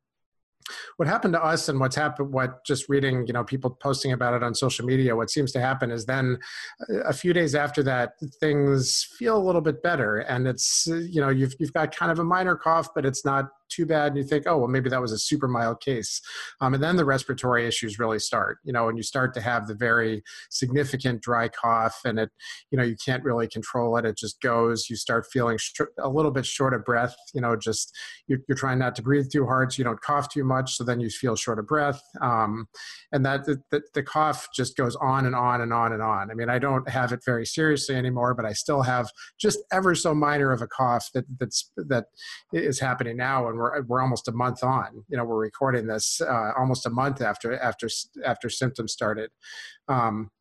what 0.98 1.08
happened 1.08 1.34
to 1.34 1.44
us 1.44 1.70
and 1.70 1.80
what's 1.80 1.96
happened 1.96 2.32
what 2.32 2.66
just 2.66 2.90
reading 2.90 3.26
you 3.28 3.34
know 3.34 3.44
people 3.44 3.70
posting 3.70 4.12
about 4.12 4.34
it 4.34 4.44
on 4.44 4.54
social 4.54 4.86
media 4.86 5.16
what 5.16 5.30
seems 5.30 5.52
to 5.52 5.60
happen 5.60 5.92
is 5.92 6.06
then 6.06 6.38
uh, 6.90 7.02
a 7.02 7.14
few 7.14 7.34
days 7.34 7.56
after 7.56 7.84
that 7.84 8.14
things 8.40 9.04
feel 9.18 9.38
a 9.38 9.44
little 9.44 9.62
bit 9.62 9.82
better. 9.84 10.20
And 10.20 10.48
it's 10.48 10.88
you 10.88 11.22
know 11.22 11.30
you've, 11.30 11.54
you've 11.60 11.74
got 11.74 11.96
kind 11.96 12.12
of 12.12 12.20
a 12.20 12.24
minor 12.24 12.56
cough 12.56 12.90
but 12.94 13.06
it's 13.06 13.26
not 13.26 13.50
too 13.72 13.86
bad 13.86 14.08
and 14.08 14.18
you 14.18 14.24
think 14.24 14.46
oh 14.48 14.58
well 14.58 14.68
maybe 14.68 14.90
that 14.90 15.02
was 15.02 15.12
a 15.12 15.20
super 15.20 15.48
mild 15.48 15.80
case. 15.82 16.22
Um, 16.60 16.74
and 16.74 16.84
then 16.84 16.96
the 16.96 17.06
respiratory 17.06 17.68
issues 17.68 18.00
really 18.00 18.20
start 18.20 18.60
you 18.64 18.74
know 18.74 18.90
and 18.90 18.98
you 18.98 19.04
start 19.04 19.34
to 19.36 19.42
have 19.42 19.68
the 19.68 19.76
very 19.76 20.24
significant 20.50 21.22
dry 21.22 21.48
cough 21.48 22.02
and 22.06 22.20
it 22.20 22.30
you 22.70 22.78
know 22.78 22.84
you 22.84 22.96
can't 23.04 23.24
really 23.24 23.48
control 23.48 23.98
it 23.98 24.06
it 24.06 24.18
just 24.18 24.42
goes. 24.42 24.90
You 24.90 24.96
start 24.96 25.26
feeling 25.32 25.58
sh- 25.58 25.82
a 26.00 26.10
little 26.10 26.32
bit 26.32 26.46
short 26.46 26.74
of 26.74 26.86
breath 26.86 27.16
you 27.34 27.42
know 27.42 27.56
just 27.56 27.96
you're, 28.28 28.40
you're, 28.48 28.58
trying 28.62 28.80
not 28.80 28.96
to 28.96 29.02
breathe 29.02 29.30
too 29.32 29.46
hard 29.46 29.74
so 29.74 29.80
you 29.80 29.84
don't 29.84 30.02
cough 30.02 30.30
too 30.30 30.44
much 30.44 30.76
so 30.76 30.84
then 30.84 31.00
you 31.00 31.10
feel 31.10 31.36
short 31.36 31.58
of 31.58 31.66
breath. 31.66 32.02
Um, 32.22 32.68
and 33.12 33.26
that 33.26 33.46
the, 33.46 33.82
the, 33.94 34.04
cough 34.04 34.48
just 34.54 34.76
goes 34.76 34.96
on 34.98 35.26
and 35.26 35.36
on 35.36 35.62
and 35.62 35.74
on 35.74 35.94
and 35.94 36.02
on. 36.02 36.30
I 36.30 36.34
mean 36.34 36.50
i 36.50 36.60
don't 36.60 36.88
have 36.90 37.12
it 37.12 37.22
very 37.26 37.46
seriously 37.46 37.96
anymore 37.96 38.34
but 38.34 38.46
i 38.46 38.54
still 38.54 38.82
have 38.82 39.10
just 39.40 39.60
ever 39.72 39.96
so 39.96 40.14
minor 40.14 40.52
of 40.52 40.62
a 40.62 40.68
cough 40.68 41.10
that 41.14 41.26
that's 41.40 41.72
that 41.78 42.06
is 42.54 42.80
happening 42.80 43.18
now 43.18 43.48
and 43.48 43.58
we're 43.62 43.82
we're 43.84 44.02
almost 44.02 44.28
a 44.28 44.32
month 44.32 44.64
on. 44.64 45.06
You 45.08 45.18
know, 45.18 45.24
we're 45.24 45.38
recording 45.40 45.88
this 45.88 46.22
uh, 46.22 46.52
almost 46.58 46.86
a 46.86 46.90
month 46.90 47.22
after 47.22 47.58
after 47.58 47.88
after 48.26 48.50
symptoms 48.50 48.92
started. 48.92 49.32
Um, 49.88 50.32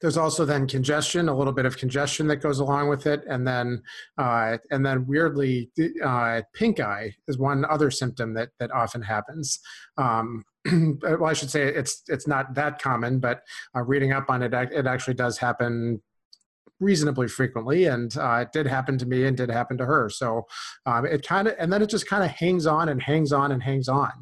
there's 0.00 0.16
also 0.16 0.44
then 0.44 0.66
congestion, 0.66 1.28
a 1.28 1.36
little 1.36 1.52
bit 1.52 1.64
of 1.64 1.78
congestion 1.78 2.26
that 2.26 2.36
goes 2.36 2.58
along 2.58 2.88
with 2.88 3.06
it, 3.06 3.22
and 3.28 3.46
then 3.46 3.82
uh, 4.18 4.58
and 4.70 4.84
then 4.84 5.06
weirdly, 5.06 5.70
uh, 6.04 6.42
pink 6.52 6.80
eye 6.80 7.14
is 7.28 7.38
one 7.38 7.64
other 7.64 7.90
symptom 7.90 8.34
that 8.34 8.50
that 8.58 8.70
often 8.70 9.02
happens. 9.02 9.60
Um, 9.96 10.44
well, 11.02 11.26
I 11.26 11.32
should 11.32 11.50
say 11.50 11.62
it's 11.62 12.02
it's 12.08 12.26
not 12.26 12.54
that 12.54 12.80
common, 12.80 13.18
but 13.18 13.42
uh, 13.76 13.82
reading 13.82 14.12
up 14.12 14.26
on 14.28 14.42
it, 14.42 14.52
it 14.52 14.86
actually 14.86 15.14
does 15.14 15.38
happen 15.38 16.02
reasonably 16.80 17.28
frequently, 17.28 17.86
and 17.86 18.16
uh, 18.16 18.42
it 18.42 18.52
did 18.52 18.66
happen 18.66 18.98
to 18.98 19.06
me 19.06 19.24
and 19.24 19.36
did 19.36 19.50
happen 19.50 19.78
to 19.78 19.84
her. 19.84 20.08
So 20.10 20.46
um, 20.86 21.06
it 21.06 21.26
kind 21.26 21.48
of, 21.48 21.54
and 21.58 21.72
then 21.72 21.82
it 21.82 21.90
just 21.90 22.06
kind 22.06 22.24
of 22.24 22.30
hangs 22.30 22.66
on 22.66 22.88
and 22.88 23.02
hangs 23.02 23.32
on 23.32 23.52
and 23.52 23.62
hangs 23.62 23.88
on. 23.88 24.12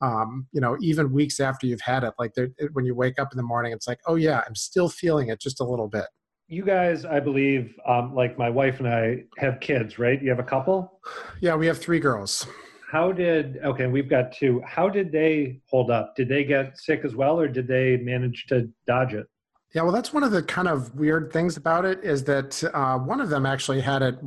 Um, 0.00 0.46
you 0.52 0.60
know, 0.60 0.76
even 0.80 1.12
weeks 1.12 1.40
after 1.40 1.66
you've 1.66 1.80
had 1.80 2.04
it, 2.04 2.14
like 2.18 2.32
it, 2.36 2.70
when 2.72 2.84
you 2.84 2.94
wake 2.94 3.18
up 3.18 3.28
in 3.32 3.36
the 3.36 3.42
morning, 3.42 3.72
it's 3.72 3.86
like, 3.86 4.00
oh 4.06 4.16
yeah, 4.16 4.42
I'm 4.46 4.54
still 4.54 4.88
feeling 4.88 5.28
it 5.28 5.40
just 5.40 5.60
a 5.60 5.64
little 5.64 5.88
bit. 5.88 6.06
You 6.48 6.64
guys, 6.64 7.04
I 7.04 7.20
believe, 7.20 7.74
um, 7.86 8.14
like 8.14 8.38
my 8.38 8.48
wife 8.48 8.78
and 8.80 8.88
I 8.88 9.24
have 9.36 9.60
kids, 9.60 9.98
right? 9.98 10.20
You 10.22 10.30
have 10.30 10.38
a 10.38 10.44
couple? 10.44 11.00
Yeah, 11.40 11.56
we 11.56 11.66
have 11.66 11.78
three 11.78 12.00
girls 12.00 12.46
how 12.90 13.12
did 13.12 13.58
okay 13.64 13.86
we've 13.86 14.08
got 14.08 14.32
two 14.32 14.62
how 14.64 14.88
did 14.88 15.12
they 15.12 15.60
hold 15.68 15.90
up 15.90 16.16
did 16.16 16.28
they 16.28 16.42
get 16.42 16.78
sick 16.78 17.02
as 17.04 17.14
well 17.14 17.38
or 17.38 17.46
did 17.46 17.68
they 17.68 17.98
manage 17.98 18.46
to 18.46 18.66
dodge 18.86 19.12
it 19.12 19.26
yeah, 19.74 19.82
well, 19.82 19.92
that's 19.92 20.14
one 20.14 20.22
of 20.22 20.30
the 20.30 20.42
kind 20.42 20.66
of 20.66 20.94
weird 20.94 21.30
things 21.30 21.58
about 21.58 21.84
it 21.84 22.02
is 22.02 22.24
that 22.24 22.64
uh, 22.72 22.98
one 22.98 23.20
of 23.20 23.28
them 23.28 23.44
actually 23.44 23.82
had 23.82 24.00
it 24.00 24.18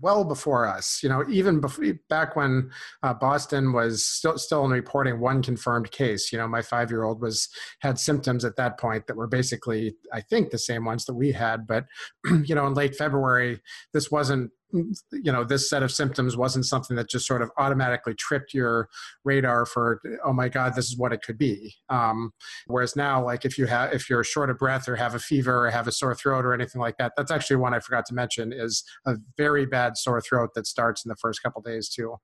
well 0.00 0.22
before 0.22 0.64
us. 0.64 1.00
You 1.02 1.08
know, 1.08 1.24
even 1.28 1.60
before, 1.60 1.86
back 2.08 2.36
when 2.36 2.70
uh, 3.02 3.12
Boston 3.14 3.72
was 3.72 4.04
still 4.04 4.38
still 4.38 4.60
only 4.60 4.76
reporting 4.76 5.18
one 5.18 5.42
confirmed 5.42 5.90
case. 5.90 6.32
You 6.32 6.38
know, 6.38 6.46
my 6.46 6.62
five 6.62 6.90
year 6.90 7.02
old 7.02 7.20
was 7.20 7.48
had 7.80 7.98
symptoms 7.98 8.44
at 8.44 8.54
that 8.56 8.78
point 8.78 9.08
that 9.08 9.16
were 9.16 9.26
basically, 9.26 9.96
I 10.12 10.20
think, 10.20 10.50
the 10.50 10.58
same 10.58 10.84
ones 10.84 11.04
that 11.06 11.14
we 11.14 11.32
had. 11.32 11.66
But 11.66 11.86
you 12.44 12.54
know, 12.54 12.68
in 12.68 12.74
late 12.74 12.94
February, 12.94 13.60
this 13.92 14.12
wasn't 14.12 14.52
you 14.72 15.32
know 15.32 15.44
this 15.44 15.70
set 15.70 15.82
of 15.82 15.92
symptoms 15.92 16.36
wasn't 16.36 16.66
something 16.66 16.96
that 16.96 17.08
just 17.08 17.26
sort 17.26 17.42
of 17.42 17.50
automatically 17.56 18.14
tripped 18.14 18.52
your 18.52 18.88
radar 19.24 19.64
for 19.64 20.00
oh 20.24 20.32
my 20.32 20.48
god 20.48 20.74
this 20.74 20.86
is 20.86 20.96
what 20.96 21.12
it 21.12 21.22
could 21.22 21.38
be. 21.38 21.74
Um, 21.88 22.32
whereas 22.66 22.96
now 22.96 23.24
like 23.24 23.44
if 23.44 23.58
you 23.58 23.66
have 23.66 23.92
if 23.92 24.10
you're 24.10 24.24
short 24.24 24.50
of 24.50 24.58
breath 24.58 24.88
or 24.88 24.96
have 24.96 25.14
a 25.14 25.18
fever 25.18 25.66
or 25.66 25.70
have 25.70 25.86
a 25.86 25.92
sore 25.92 26.14
throat 26.14 26.44
or 26.44 26.52
anything 26.52 26.80
like 26.80 26.96
that 26.98 27.12
that's 27.16 27.30
actually 27.30 27.56
one 27.56 27.74
i 27.74 27.80
forgot 27.80 28.06
to 28.06 28.14
mention 28.14 28.52
is 28.52 28.84
a 29.06 29.16
very 29.36 29.66
bad 29.66 29.96
sore 29.96 30.20
throat 30.20 30.50
that 30.54 30.66
starts 30.66 31.04
in 31.04 31.08
the 31.08 31.16
first 31.16 31.42
couple 31.42 31.62
days 31.62 31.88
too. 31.88 32.16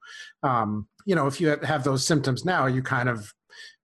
Um, 0.43 0.89
you 1.07 1.15
know 1.15 1.27
if 1.27 1.41
you 1.41 1.57
have 1.63 1.85
those 1.85 2.05
symptoms 2.05 2.45
now 2.45 2.67
you 2.67 2.83
kind 2.83 3.09
of 3.09 3.33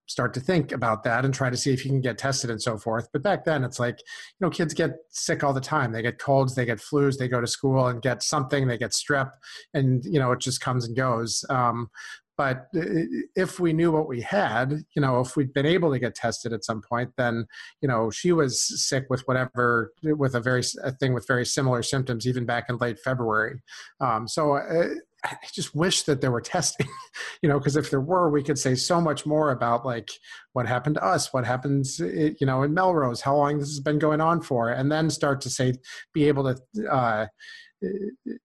start 0.09 0.35
to 0.35 0.41
think 0.41 0.73
about 0.73 1.05
that 1.05 1.25
and 1.25 1.33
try 1.33 1.51
to 1.51 1.57
see 1.57 1.73
if 1.73 1.85
you 1.85 1.91
can 1.91 2.01
get 2.01 2.19
tested 2.19 2.51
and 2.51 2.61
so 2.61 2.77
forth. 2.77 3.09
But 3.13 3.23
back 3.23 3.45
then, 3.45 3.63
it's 3.63 3.79
like, 3.79 3.99
you 4.01 4.47
know, 4.47 4.51
kids 4.51 4.75
get 4.75 4.97
sick 5.11 5.45
all 5.45 5.53
the 5.53 5.61
time. 5.61 5.93
They 5.93 6.03
get 6.03 6.19
colds, 6.19 6.55
they 6.55 6.65
get 6.65 6.79
flus, 6.79 7.19
they 7.19 7.29
go 7.29 7.41
to 7.41 7.47
school 7.47 7.87
and 7.87 8.03
get 8.03 8.23
something, 8.23 8.67
they 8.67 8.79
get 8.79 8.91
strep, 8.91 9.31
and, 9.75 10.05
you 10.05 10.19
know, 10.19 10.33
it 10.33 10.41
just 10.41 10.61
comes 10.61 10.87
and 10.87 10.97
goes. 10.97 11.45
Um, 11.51 11.91
but 12.39 12.69
if 12.73 13.59
we 13.59 13.73
knew 13.73 13.91
what 13.91 14.09
we 14.09 14.21
had, 14.21 14.85
you 14.95 15.03
know, 15.03 15.21
if 15.21 15.37
we'd 15.37 15.53
been 15.53 15.67
able 15.67 15.91
to 15.91 15.99
get 15.99 16.15
tested 16.15 16.53
at 16.53 16.65
some 16.65 16.81
point, 16.81 17.11
then, 17.17 17.47
you 17.83 17.89
know, 17.89 18.11
she 18.11 18.31
was 18.31 18.63
sick 18.89 19.07
with 19.11 19.23
whatever, 19.23 19.93
with 20.05 20.37
a 20.37 20.41
very, 20.41 20.63
a 20.85 20.93
thing 20.93 21.15
with 21.15 21.27
very 21.27 21.45
similar 21.45 21.83
symptoms, 21.83 22.29
even 22.29 22.47
back 22.47 22.67
in 22.69 22.77
late 22.77 23.01
February. 23.01 23.61
Um, 24.01 24.29
so 24.29 24.53
uh, 24.53 24.87
I 25.25 25.37
just 25.53 25.75
wish 25.75 26.05
that 26.05 26.21
there 26.21 26.31
were 26.31 26.41
testing, 26.41 26.87
you 27.43 27.49
know, 27.49 27.59
because 27.59 27.77
if 27.77 27.91
there 27.91 28.01
were, 28.01 28.31
we 28.31 28.43
could 28.43 28.59
say 28.59 28.75
so 28.75 29.01
much 29.01 29.27
more 29.27 29.51
about 29.51 29.85
like 29.85 30.11
what 30.53 30.67
happened 30.67 30.95
to 30.95 31.05
us, 31.05 31.33
what 31.33 31.45
happens, 31.45 32.01
eh, 32.01 32.31
you 32.41 32.47
know, 32.47 32.63
in 32.63 32.73
Melrose, 32.73 33.21
how 33.21 33.37
long 33.37 33.59
this 33.59 33.69
has 33.69 33.81
been 33.81 33.99
going 33.99 34.21
on 34.21 34.41
for, 34.41 34.71
and 34.71 34.93
then 34.93 35.11
start 35.11 35.41
to 35.43 35.51
say, 35.51 35.75
be 36.15 36.29
able 36.29 36.55
to 36.55 36.89
uh, 36.89 37.27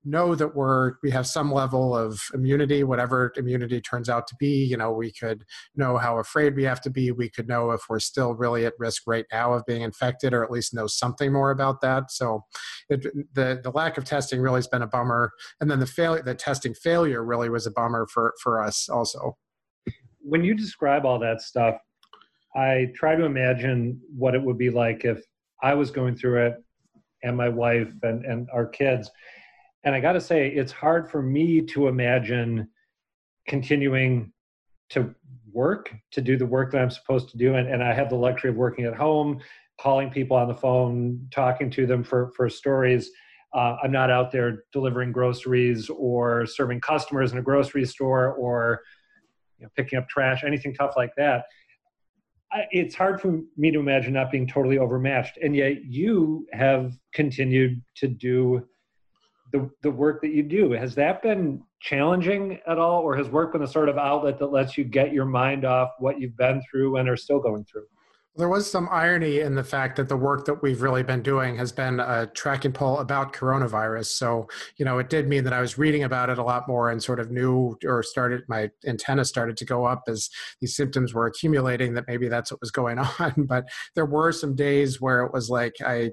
know 0.03 0.35
that 0.35 0.55
we're 0.55 0.93
we 1.01 1.09
have 1.09 1.25
some 1.25 1.51
level 1.51 1.97
of 1.97 2.21
immunity 2.35 2.83
whatever 2.83 3.33
immunity 3.35 3.81
turns 3.81 4.07
out 4.07 4.27
to 4.27 4.35
be 4.39 4.63
you 4.63 4.77
know 4.77 4.91
we 4.91 5.11
could 5.11 5.43
know 5.75 5.97
how 5.97 6.19
afraid 6.19 6.55
we 6.55 6.63
have 6.63 6.81
to 6.81 6.89
be. 6.89 7.11
We 7.11 7.29
could 7.29 7.47
know 7.47 7.71
if 7.71 7.81
we're 7.89 7.99
still 7.99 8.35
really 8.35 8.65
at 8.65 8.73
risk 8.77 9.03
right 9.07 9.25
now 9.31 9.53
of 9.53 9.65
being 9.65 9.81
infected 9.81 10.33
or 10.33 10.43
at 10.43 10.51
least 10.51 10.73
know 10.73 10.87
something 10.87 11.31
more 11.31 11.51
about 11.51 11.81
that. 11.81 12.11
So 12.11 12.45
it, 12.89 13.03
the 13.33 13.59
the 13.63 13.71
lack 13.71 13.97
of 13.97 14.05
testing 14.05 14.39
really 14.39 14.59
has 14.59 14.67
been 14.67 14.81
a 14.81 14.87
bummer. 14.87 15.31
And 15.61 15.69
then 15.69 15.79
the 15.79 15.87
failure 15.87 16.21
the 16.21 16.35
testing 16.35 16.73
failure 16.73 17.23
really 17.23 17.49
was 17.49 17.65
a 17.65 17.71
bummer 17.71 18.07
for 18.07 18.33
for 18.41 18.61
us 18.61 18.89
also. 18.89 19.37
When 20.19 20.43
you 20.43 20.53
describe 20.53 21.05
all 21.05 21.19
that 21.19 21.41
stuff 21.41 21.75
i 22.55 22.87
try 22.93 23.15
to 23.15 23.25
imagine 23.25 23.99
what 24.15 24.35
it 24.35 24.41
would 24.41 24.57
be 24.57 24.69
like 24.69 25.05
if 25.05 25.23
i 25.61 25.73
was 25.73 25.91
going 25.91 26.15
through 26.15 26.45
it 26.45 26.53
and 27.23 27.35
my 27.35 27.49
wife 27.49 27.93
and, 28.03 28.25
and 28.25 28.49
our 28.51 28.65
kids. 28.65 29.09
And 29.83 29.95
I 29.95 29.99
got 29.99 30.13
to 30.13 30.21
say, 30.21 30.47
it's 30.49 30.71
hard 30.71 31.09
for 31.09 31.21
me 31.21 31.61
to 31.61 31.87
imagine 31.87 32.67
continuing 33.47 34.31
to 34.89 35.13
work, 35.51 35.93
to 36.11 36.21
do 36.21 36.37
the 36.37 36.45
work 36.45 36.71
that 36.71 36.81
I'm 36.81 36.89
supposed 36.89 37.29
to 37.29 37.37
do. 37.37 37.55
And, 37.55 37.67
and 37.67 37.83
I 37.83 37.93
have 37.93 38.09
the 38.09 38.15
luxury 38.15 38.49
of 38.49 38.55
working 38.55 38.85
at 38.85 38.95
home, 38.95 39.39
calling 39.79 40.09
people 40.09 40.37
on 40.37 40.47
the 40.47 40.55
phone, 40.55 41.27
talking 41.31 41.69
to 41.71 41.85
them 41.85 42.03
for, 42.03 42.31
for 42.35 42.49
stories. 42.49 43.09
Uh, 43.53 43.75
I'm 43.83 43.91
not 43.91 44.09
out 44.09 44.31
there 44.31 44.63
delivering 44.71 45.11
groceries 45.11 45.89
or 45.89 46.45
serving 46.45 46.81
customers 46.81 47.31
in 47.31 47.37
a 47.37 47.41
grocery 47.41 47.85
store 47.85 48.33
or 48.33 48.81
you 49.59 49.65
know, 49.65 49.69
picking 49.75 49.99
up 49.99 50.09
trash, 50.09 50.43
anything 50.43 50.73
tough 50.73 50.93
like 50.95 51.11
that 51.17 51.45
it's 52.71 52.95
hard 52.95 53.19
for 53.19 53.41
me 53.57 53.71
to 53.71 53.79
imagine 53.79 54.13
not 54.13 54.31
being 54.31 54.47
totally 54.47 54.77
overmatched 54.77 55.37
and 55.37 55.55
yet 55.55 55.85
you 55.85 56.45
have 56.53 56.93
continued 57.13 57.81
to 57.95 58.07
do 58.07 58.67
the, 59.51 59.69
the 59.83 59.91
work 59.91 60.21
that 60.21 60.31
you 60.31 60.43
do. 60.43 60.71
Has 60.71 60.95
that 60.95 61.21
been 61.21 61.63
challenging 61.79 62.59
at 62.67 62.79
all 62.79 63.01
or 63.01 63.15
has 63.15 63.29
work 63.29 63.53
been 63.53 63.61
a 63.61 63.67
sort 63.67 63.89
of 63.89 63.97
outlet 63.97 64.39
that 64.39 64.47
lets 64.47 64.77
you 64.77 64.83
get 64.83 65.13
your 65.13 65.25
mind 65.25 65.65
off 65.65 65.91
what 65.99 66.19
you've 66.19 66.37
been 66.37 66.61
through 66.69 66.97
and 66.97 67.07
are 67.07 67.17
still 67.17 67.39
going 67.39 67.65
through 67.65 67.85
there 68.35 68.49
was 68.49 68.69
some 68.69 68.89
irony 68.91 69.41
in 69.41 69.53
the 69.53 69.63
fact 69.63 69.95
that 69.97 70.09
the 70.09 70.17
work 70.17 70.45
that 70.45 70.63
we've 70.63 70.81
really 70.81 71.03
been 71.03 71.21
doing 71.21 71.55
has 71.57 71.71
been 71.71 71.99
a 71.99 72.25
tracking 72.33 72.71
poll 72.71 72.97
about 72.97 73.31
coronavirus. 73.31 74.07
So, 74.07 74.47
you 74.77 74.85
know, 74.85 74.97
it 74.97 75.09
did 75.09 75.27
mean 75.27 75.43
that 75.43 75.53
I 75.53 75.61
was 75.61 75.77
reading 75.77 76.03
about 76.03 76.31
it 76.31 76.39
a 76.39 76.43
lot 76.43 76.67
more 76.67 76.89
and 76.89 77.01
sort 77.01 77.19
of 77.19 77.29
knew 77.29 77.77
or 77.85 78.01
started, 78.01 78.41
my 78.47 78.71
antenna 78.87 79.23
started 79.23 79.55
to 79.57 79.65
go 79.65 79.85
up 79.85 80.03
as 80.07 80.29
these 80.59 80.75
symptoms 80.75 81.13
were 81.13 81.27
accumulating 81.27 81.93
that 81.93 82.05
maybe 82.07 82.27
that's 82.27 82.51
what 82.51 82.59
was 82.59 82.71
going 82.71 82.97
on. 83.19 83.33
But 83.37 83.65
there 83.93 84.07
were 84.07 84.31
some 84.31 84.55
days 84.55 84.99
where 84.99 85.21
it 85.21 85.31
was 85.31 85.49
like 85.51 85.75
I, 85.85 86.11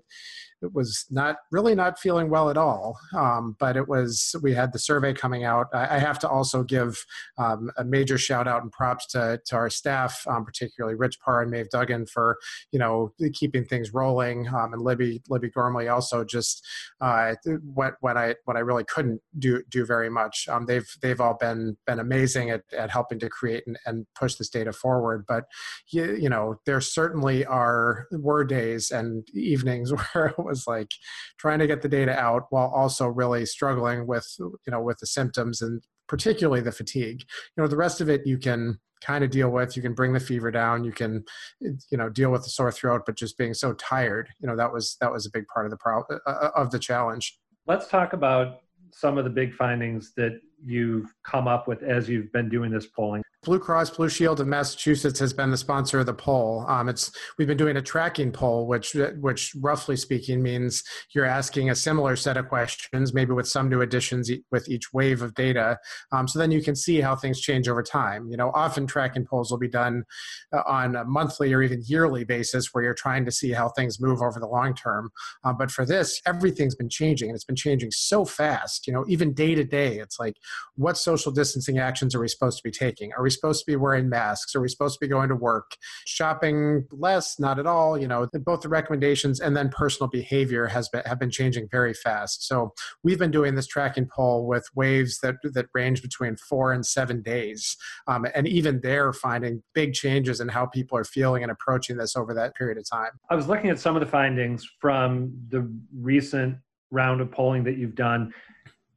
it 0.63 0.75
was 0.75 1.07
not 1.11 1.37
really 1.51 1.75
not 1.75 1.99
feeling 1.99 2.29
well 2.29 2.51
at 2.51 2.57
all. 2.57 2.99
Um, 3.17 3.57
but 3.59 3.77
it 3.77 3.89
was 3.89 4.35
we 4.43 4.55
had 4.55 4.73
the 4.73 4.79
survey 4.79 5.13
coming 5.13 5.45
out. 5.45 5.69
I, 5.73 5.97
I 5.97 5.99
have 5.99 6.19
to 6.21 6.29
also 6.29 6.63
give 6.63 7.05
um, 7.39 7.71
a 7.77 7.85
major 7.85 8.19
shout 8.19 8.47
out 8.47 8.63
and 8.63 8.73
props 8.73 9.07
to 9.09 9.41
to 9.47 9.57
our 9.57 9.71
staff, 9.71 10.25
um, 10.27 10.45
particularly 10.45 10.95
Rich 10.97 11.21
Parr 11.21 11.43
and 11.43 11.51
Maeve 11.51 11.71
Duggan 11.71 12.07
for 12.07 12.39
you 12.73 12.79
know 12.79 13.13
keeping 13.33 13.65
things 13.65 13.93
rolling, 13.93 14.49
um, 14.49 14.73
and 14.73 14.83
Libby 14.83 15.23
Libby 15.29 15.51
Gormley 15.51 15.89
also 15.89 16.25
just 16.25 16.67
uh, 17.01 17.35
what 17.75 17.95
what 18.01 18.17
I 18.17 18.37
what 18.45 18.57
I 18.57 18.61
really 18.61 18.85
couldn't 18.85 19.21
do 19.39 19.63
do 19.71 19.85
very 19.85 20.11
much. 20.11 20.49
Um, 20.49 20.67
they've 20.67 20.89
they've 21.03 21.21
all 21.21 21.37
been 21.39 21.77
been 21.87 21.99
amazing 21.99 22.51
at, 22.51 22.63
at 22.77 22.91
helping 22.91 23.19
to 23.21 23.29
create 23.29 23.65
and, 23.67 23.79
and 23.87 24.07
push 24.15 24.35
this 24.35 24.49
data 24.49 24.73
forward. 24.73 25.25
But 25.27 25.45
you, 25.89 26.17
you 26.17 26.29
know 26.29 26.57
there 26.67 26.81
certainly 26.81 27.45
are 27.47 28.07
were 28.13 28.45
days 28.45 28.91
and 28.91 29.27
evenings 29.33 29.93
where 30.13 30.35
was 30.51 30.67
like 30.67 30.91
trying 31.39 31.59
to 31.61 31.67
get 31.67 31.83
the 31.83 31.89
data 31.89 32.19
out 32.19 32.45
while 32.51 32.69
also 32.69 33.07
really 33.07 33.47
struggling 33.47 34.07
with 34.07 34.27
you 34.39 34.59
know 34.69 34.83
with 34.83 34.99
the 34.99 35.07
symptoms 35.07 35.63
and 35.63 35.83
particularly 36.09 36.61
the 36.61 36.73
fatigue. 36.73 37.23
You 37.57 37.63
know 37.63 37.69
the 37.69 37.77
rest 37.77 38.01
of 38.01 38.09
it 38.09 38.27
you 38.27 38.37
can 38.39 38.79
kind 39.01 39.25
of 39.25 39.31
deal 39.31 39.49
with. 39.49 39.77
You 39.77 39.83
can 39.83 39.95
bring 39.95 40.13
the 40.13 40.21
fever 40.21 40.51
down. 40.51 40.85
You 40.85 40.93
can 40.93 41.25
you 41.61 41.99
know 41.99 42.09
deal 42.09 42.31
with 42.31 42.43
the 42.43 42.51
sore 42.51 42.73
throat 42.73 43.03
but 43.07 43.17
just 43.17 43.39
being 43.39 43.55
so 43.55 43.73
tired 43.75 44.29
you 44.41 44.47
know 44.47 44.57
that 44.57 44.73
was 44.73 44.97
that 45.01 45.11
was 45.11 45.25
a 45.25 45.31
big 45.31 45.47
part 45.47 45.65
of 45.65 45.71
the 45.71 45.79
problem 45.79 46.21
uh, 46.27 46.31
uh, 46.31 46.51
of 46.57 46.71
the 46.71 46.79
challenge. 46.79 47.39
Let's 47.67 47.89
talk 47.89 48.13
about 48.13 48.61
some 48.93 49.19
of 49.19 49.25
the 49.25 49.31
big 49.31 49.55
findings 49.55 50.13
that 50.17 50.41
you've 50.63 51.15
come 51.25 51.47
up 51.47 51.69
with 51.69 51.83
as 51.83 52.09
you've 52.09 52.33
been 52.33 52.49
doing 52.49 52.71
this 52.71 52.87
polling 52.87 53.23
Blue 53.43 53.59
Cross 53.59 53.97
Blue 53.97 54.11
Shield 54.11 54.39
of 54.41 54.47
Massachusetts 54.47 55.19
has 55.19 55.33
been 55.33 55.51
the 55.51 55.57
sponsor 55.57 55.99
of 55.99 56.05
the 56.05 56.13
poll. 56.13 56.67
Um, 56.69 56.91
it's 56.91 57.11
we've 57.39 57.49
been 57.49 57.57
doing 57.57 57.79
a 57.79 57.83
tracking 57.83 58.31
poll, 58.33 58.67
which 58.67 58.95
which 59.19 59.55
roughly 59.59 59.97
speaking 59.97 60.43
means 60.43 60.85
you're 61.15 61.25
asking 61.25 61.71
a 61.71 61.75
similar 61.75 62.17
set 62.17 62.37
of 62.37 62.49
questions, 62.51 63.15
maybe 63.15 63.33
with 63.33 63.49
some 63.49 63.71
new 63.71 63.81
additions 63.81 64.31
with 64.51 64.69
each 64.69 64.93
wave 64.93 65.23
of 65.23 65.35
data. 65.35 65.79
Um, 66.13 66.29
so 66.29 66.39
then 66.39 66.51
you 66.51 66.63
can 66.63 66.77
see 66.77 67.01
how 67.01 67.17
things 67.17 67.41
change 67.41 67.67
over 67.67 67.83
time. 67.83 68.29
You 68.31 68.37
know, 68.37 68.51
often 68.55 68.87
tracking 68.87 69.25
polls 69.25 69.51
will 69.51 69.59
be 69.59 69.69
done 69.69 70.05
uh, 70.53 70.61
on 70.67 70.95
a 70.95 71.05
monthly 71.05 71.55
or 71.55 71.63
even 71.63 71.83
yearly 71.87 72.25
basis, 72.25 72.75
where 72.75 72.85
you're 72.85 72.93
trying 72.93 73.25
to 73.25 73.33
see 73.33 73.53
how 73.53 73.71
things 73.71 74.03
move 74.03 74.21
over 74.21 74.39
the 74.39 74.47
long 74.47 74.75
term. 74.75 75.11
Um, 75.45 75.57
but 75.57 75.71
for 75.71 75.87
this, 75.87 76.21
everything's 76.27 76.75
been 76.75 76.91
changing, 76.91 77.31
and 77.31 77.37
it's 77.37 77.45
been 77.45 77.57
changing 77.57 77.91
so 77.91 78.27
fast. 78.27 78.87
You 78.87 78.93
know, 78.93 79.07
even 79.09 79.33
day 79.33 79.55
to 79.55 79.65
day, 79.65 79.99
it's 79.99 80.21
like, 80.21 80.37
what 80.77 80.99
social 80.99 81.33
distancing 81.33 81.79
actions 81.79 82.15
are 82.15 82.21
we 82.21 82.29
supposed 82.29 82.59
to 82.59 82.63
be 82.63 82.71
taking? 82.71 83.13
Are 83.15 83.23
we 83.23 83.30
we 83.31 83.35
supposed 83.35 83.65
to 83.65 83.71
be 83.71 83.77
wearing 83.77 84.09
masks? 84.09 84.57
Are 84.57 84.61
we 84.61 84.69
supposed 84.69 84.99
to 84.99 85.05
be 85.05 85.09
going 85.09 85.29
to 85.29 85.37
work? 85.37 85.77
Shopping 86.05 86.85
less, 86.91 87.39
not 87.39 87.59
at 87.61 87.67
all. 87.67 87.97
You 87.97 88.09
know, 88.09 88.29
both 88.45 88.63
the 88.63 88.69
recommendations 88.69 89.39
and 89.39 89.57
then 89.57 89.69
personal 89.69 90.09
behavior 90.09 90.67
has 90.67 90.89
been 90.89 91.03
have 91.07 91.21
been 91.21 91.31
changing 91.31 91.69
very 91.71 91.95
fast. 91.95 92.49
So 92.49 92.73
we've 93.05 93.19
been 93.19 93.31
doing 93.31 93.55
this 93.55 93.67
tracking 93.67 94.09
poll 94.13 94.47
with 94.47 94.67
waves 94.75 95.21
that 95.21 95.37
that 95.55 95.67
range 95.75 96.03
between 96.03 96.37
four 96.37 96.73
and 96.73 96.85
seven 96.85 97.23
days, 97.23 97.77
um, 98.09 98.27
and 98.35 98.49
even 98.49 98.81
they're 98.81 99.13
finding 99.13 99.63
big 99.75 99.95
changes 99.95 100.41
in 100.41 100.49
how 100.49 100.67
people 100.67 100.99
are 100.99 101.05
feeling 101.05 101.43
and 101.43 101.53
approaching 101.53 101.97
this 101.97 102.17
over 102.17 102.35
that 102.35 102.55
period 102.57 102.79
of 102.79 102.89
time. 102.91 103.13
I 103.31 103.37
was 103.37 103.47
looking 103.47 103.71
at 103.71 103.79
some 103.79 103.95
of 103.95 104.01
the 104.01 104.07
findings 104.07 104.69
from 104.81 105.33
the 105.49 105.71
recent 105.97 106.57
round 106.91 107.21
of 107.21 107.31
polling 107.31 107.63
that 107.65 107.77
you've 107.77 107.95
done. 107.95 108.35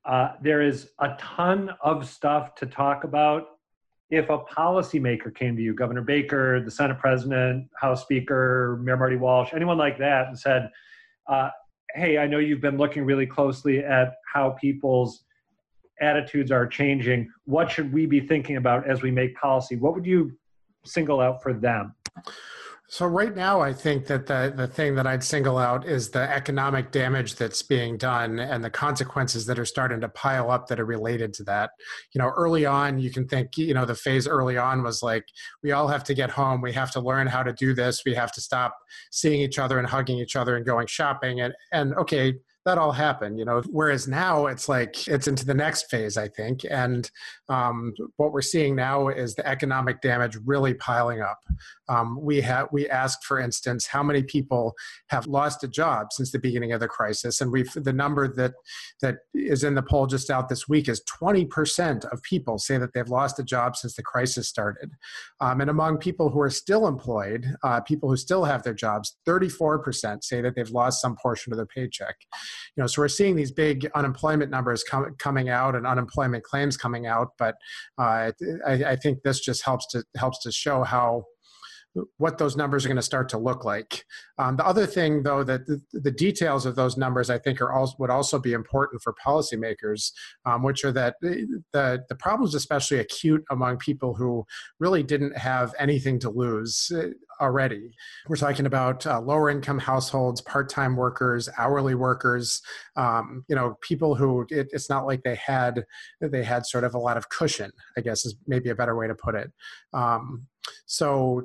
Uh, 0.06 0.34
there 0.42 0.62
is 0.62 0.90
a 1.00 1.16
ton 1.18 1.70
of 1.82 2.08
stuff 2.08 2.56
to 2.56 2.66
talk 2.66 3.04
about 3.06 3.53
if 4.10 4.30
a 4.30 4.38
policymaker 4.40 5.34
came 5.34 5.56
to 5.56 5.62
you, 5.62 5.74
Governor 5.74 6.02
Baker, 6.02 6.62
the 6.64 6.72
Senate 6.72 7.00
President, 7.00 7.68
House 7.80 8.02
Speaker, 8.02 8.80
Mayor 8.84 8.98
Marty 8.98 9.16
Walsh, 9.16 9.50
anyone 9.54 9.78
like 9.78 9.98
that, 9.98 10.28
and 10.28 10.38
said, 10.38 10.70
uh, 11.28 11.50
"Hey, 11.96 12.18
I 12.18 12.28
know 12.28 12.40
you've 12.40 12.62
been 12.62 12.78
looking 12.78 13.06
really 13.06 13.26
closely 13.26 13.80
at 13.80 14.16
how 14.32 14.52
people's 14.52 15.26
attitudes 16.02 16.52
are 16.52 16.68
changing. 16.68 17.32
What 17.46 17.72
should 17.72 17.94
we 17.94 18.06
be 18.06 18.20
thinking 18.20 18.58
about 18.58 18.88
as 18.88 19.02
we 19.02 19.12
make 19.12 19.36
policy?" 19.36 19.76
What 19.78 19.94
would 19.96 20.06
you 20.06 20.38
single 20.86 21.20
out 21.20 21.42
for 21.42 21.54
them? 21.54 21.96
So 22.94 23.08
right 23.08 23.36
now, 23.36 23.60
I 23.60 23.74
think 23.74 24.06
that 24.06 24.28
the 24.28 24.54
the 24.56 24.68
thing 24.68 24.94
that 24.94 25.08
I'd 25.08 25.24
single 25.24 25.58
out 25.58 25.84
is 25.84 26.12
the 26.12 26.32
economic 26.32 26.92
damage 26.92 27.34
that's 27.34 27.64
being 27.64 27.98
done 27.98 28.38
and 28.38 28.64
the 28.64 28.70
consequences 28.70 29.48
that 29.48 29.58
are 29.58 29.66
starting 29.66 30.00
to 30.02 30.10
pile 30.10 30.52
up 30.52 30.68
that 30.68 30.80
are 30.80 30.86
related 30.86 31.34
to 31.34 31.44
that. 31.46 31.72
You 32.14 32.20
know, 32.20 32.30
early 32.30 32.68
on, 32.68 33.00
you 33.00 33.10
can 33.10 33.28
think, 33.28 33.58
you 33.58 33.74
know, 33.74 33.86
the 33.86 33.96
phase 33.96 34.28
early 34.28 34.58
on 34.58 34.84
was 34.84 35.02
like, 35.02 35.26
we 35.64 35.72
all 35.72 35.88
have 35.88 36.04
to 36.04 36.14
get 36.14 36.30
home, 36.30 36.62
we 36.62 36.72
have 36.74 36.92
to 36.92 37.00
learn 37.00 37.26
how 37.26 37.42
to 37.42 37.52
do 37.52 37.74
this, 37.74 38.04
we 38.06 38.14
have 38.14 38.32
to 38.34 38.42
stop 38.42 38.78
seeing 39.12 39.42
each 39.42 39.58
other 39.58 39.80
and 39.80 39.88
hugging 39.88 40.20
each 40.20 40.36
other 40.36 40.56
and 40.56 40.64
going 40.64 40.86
shopping, 40.86 41.42
and 41.42 41.56
and 41.72 41.96
okay, 41.96 42.36
that 42.66 42.78
all 42.78 42.94
happened, 42.94 43.38
you 43.38 43.46
know. 43.46 43.62
Whereas 43.70 44.08
now 44.08 44.46
it's 44.48 44.70
like 44.70 45.08
it's 45.08 45.28
into 45.28 45.46
the 45.46 45.54
next 45.54 45.90
phase, 45.90 46.18
I 46.18 46.30
think. 46.30 46.62
And 46.70 47.10
um, 47.50 47.94
what 48.18 48.32
we're 48.32 48.42
seeing 48.42 48.76
now 48.76 49.10
is 49.10 49.36
the 49.36 49.46
economic 49.46 50.02
damage 50.02 50.38
really 50.46 50.74
piling 50.74 51.22
up. 51.22 51.40
Um, 51.90 52.18
we 52.22 52.40
have 52.42 52.70
we 52.72 52.90
asked, 52.90 53.26
for 53.26 53.40
instance, 53.40 53.88
how 53.88 54.02
many 54.02 54.24
people 54.24 54.74
have 55.10 55.28
lost 55.28 55.64
a 55.64 55.68
job 55.68 56.08
since 56.12 56.32
the 56.32 56.40
beginning 56.40 56.72
of 56.72 56.80
the 56.80 56.88
crisis, 56.88 57.42
and 57.42 57.52
we've 57.52 57.72
the 57.74 57.94
number 57.94 58.34
that 58.36 58.54
that 59.02 59.18
is 59.34 59.64
in 59.64 59.76
the 59.76 59.84
poll 59.84 60.08
just 60.08 60.30
out 60.30 60.48
this 60.48 60.68
week 60.68 60.88
is 60.88 61.04
20% 61.22 62.06
of 62.06 62.22
people 62.24 62.58
say 62.58 62.78
that 62.78 62.94
they've 62.94 63.10
lost 63.10 63.40
a 63.40 63.44
job 63.44 63.76
since 63.76 63.96
the 63.96 64.04
crisis 64.04 64.48
started. 64.48 64.92
Um, 65.42 65.60
and 65.60 65.70
among 65.70 65.98
people 65.98 66.30
who 66.30 66.40
are 66.40 66.50
still 66.50 66.88
employed, 66.88 67.56
uh, 67.64 67.82
people 67.82 68.10
who 68.10 68.18
still 68.18 68.46
have 68.46 68.64
their 68.64 68.74
jobs, 68.74 69.18
34% 69.28 70.24
say 70.24 70.42
that 70.42 70.56
they've 70.56 70.70
lost 70.70 71.02
some 71.02 71.16
portion 71.22 71.52
of 71.52 71.58
their 71.58 71.66
paycheck 71.66 72.16
you 72.76 72.82
know, 72.82 72.88
so 72.88 73.02
we're 73.02 73.08
seeing 73.08 73.36
these 73.36 73.52
big 73.52 73.90
unemployment 73.96 74.52
numbers 74.52 74.84
com- 74.84 75.16
coming 75.20 75.50
out 75.50 75.76
and 75.76 75.86
unemployment 75.86 76.44
claims 76.44 76.78
coming 76.78 77.08
out. 77.08 77.30
But 77.38 77.56
uh, 77.98 78.32
I, 78.66 78.74
I, 78.86 78.96
think 78.96 79.24
this 79.24 79.40
just 79.40 79.64
helps 79.64 79.88
to 79.88 80.04
helps 80.16 80.40
to 80.44 80.52
show 80.52 80.84
how 80.84 81.26
what 82.18 82.38
those 82.38 82.56
numbers 82.56 82.84
are 82.84 82.88
going 82.88 82.96
to 82.96 83.04
start 83.04 83.30
to 83.30 83.38
look 83.38 83.64
like. 83.64 84.06
Um, 84.40 84.56
the 84.56 84.66
other 84.66 84.86
thing, 84.86 85.24
though, 85.24 85.44
that 85.44 85.68
the, 85.68 85.80
the, 85.92 86.12
details 86.12 86.66
of 86.66 86.76
those 86.76 86.98
numbers 86.98 87.30
I 87.30 87.38
think 87.38 87.62
are 87.62 87.72
also 87.72 87.96
would 88.00 88.10
also 88.10 88.40
be 88.40 88.54
important 88.54 89.02
for 89.04 89.14
policymakers, 89.24 90.12
um, 90.46 90.64
which 90.64 90.84
are 90.84 90.92
that 90.94 91.16
the 91.22 91.60
the 91.72 92.16
problems 92.16 92.56
especially 92.56 93.00
acute 93.00 93.44
among 93.52 93.78
people 93.78 94.16
who 94.16 94.46
really 94.80 95.04
didn't 95.04 95.38
have 95.38 95.74
anything 95.78 96.20
to 96.20 96.30
lose 96.30 96.92
already. 97.44 97.92
We're 98.28 98.38
talking 98.38 98.66
about 98.66 99.06
uh, 99.06 99.20
lower 99.22 99.50
income 99.50 99.80
households, 99.80 100.42
part 100.42 100.70
time 100.70 100.96
workers, 100.96 101.50
hourly 101.58 101.94
workers. 101.94 102.62
Um, 102.96 103.44
you 103.48 103.56
know, 103.56 103.78
people 103.82 104.16
who 104.16 104.46
it, 104.50 104.70
it's 104.72 104.90
not 104.90 105.06
like 105.06 105.22
they 105.24 105.36
had 105.36 105.86
they 106.22 106.44
had 106.44 106.66
sort 106.66 106.86
of 106.86 106.96
a 106.96 107.00
lot 107.00 107.18
of 107.18 107.30
cushion. 107.30 107.72
I 107.98 108.02
guess 108.02 108.26
is 108.26 108.36
maybe 108.48 108.70
a 108.70 108.76
better 108.76 108.96
way 108.96 109.08
to 109.08 109.16
put 109.16 109.36
it. 109.36 109.52
Um, 109.94 110.48
so 110.86 111.42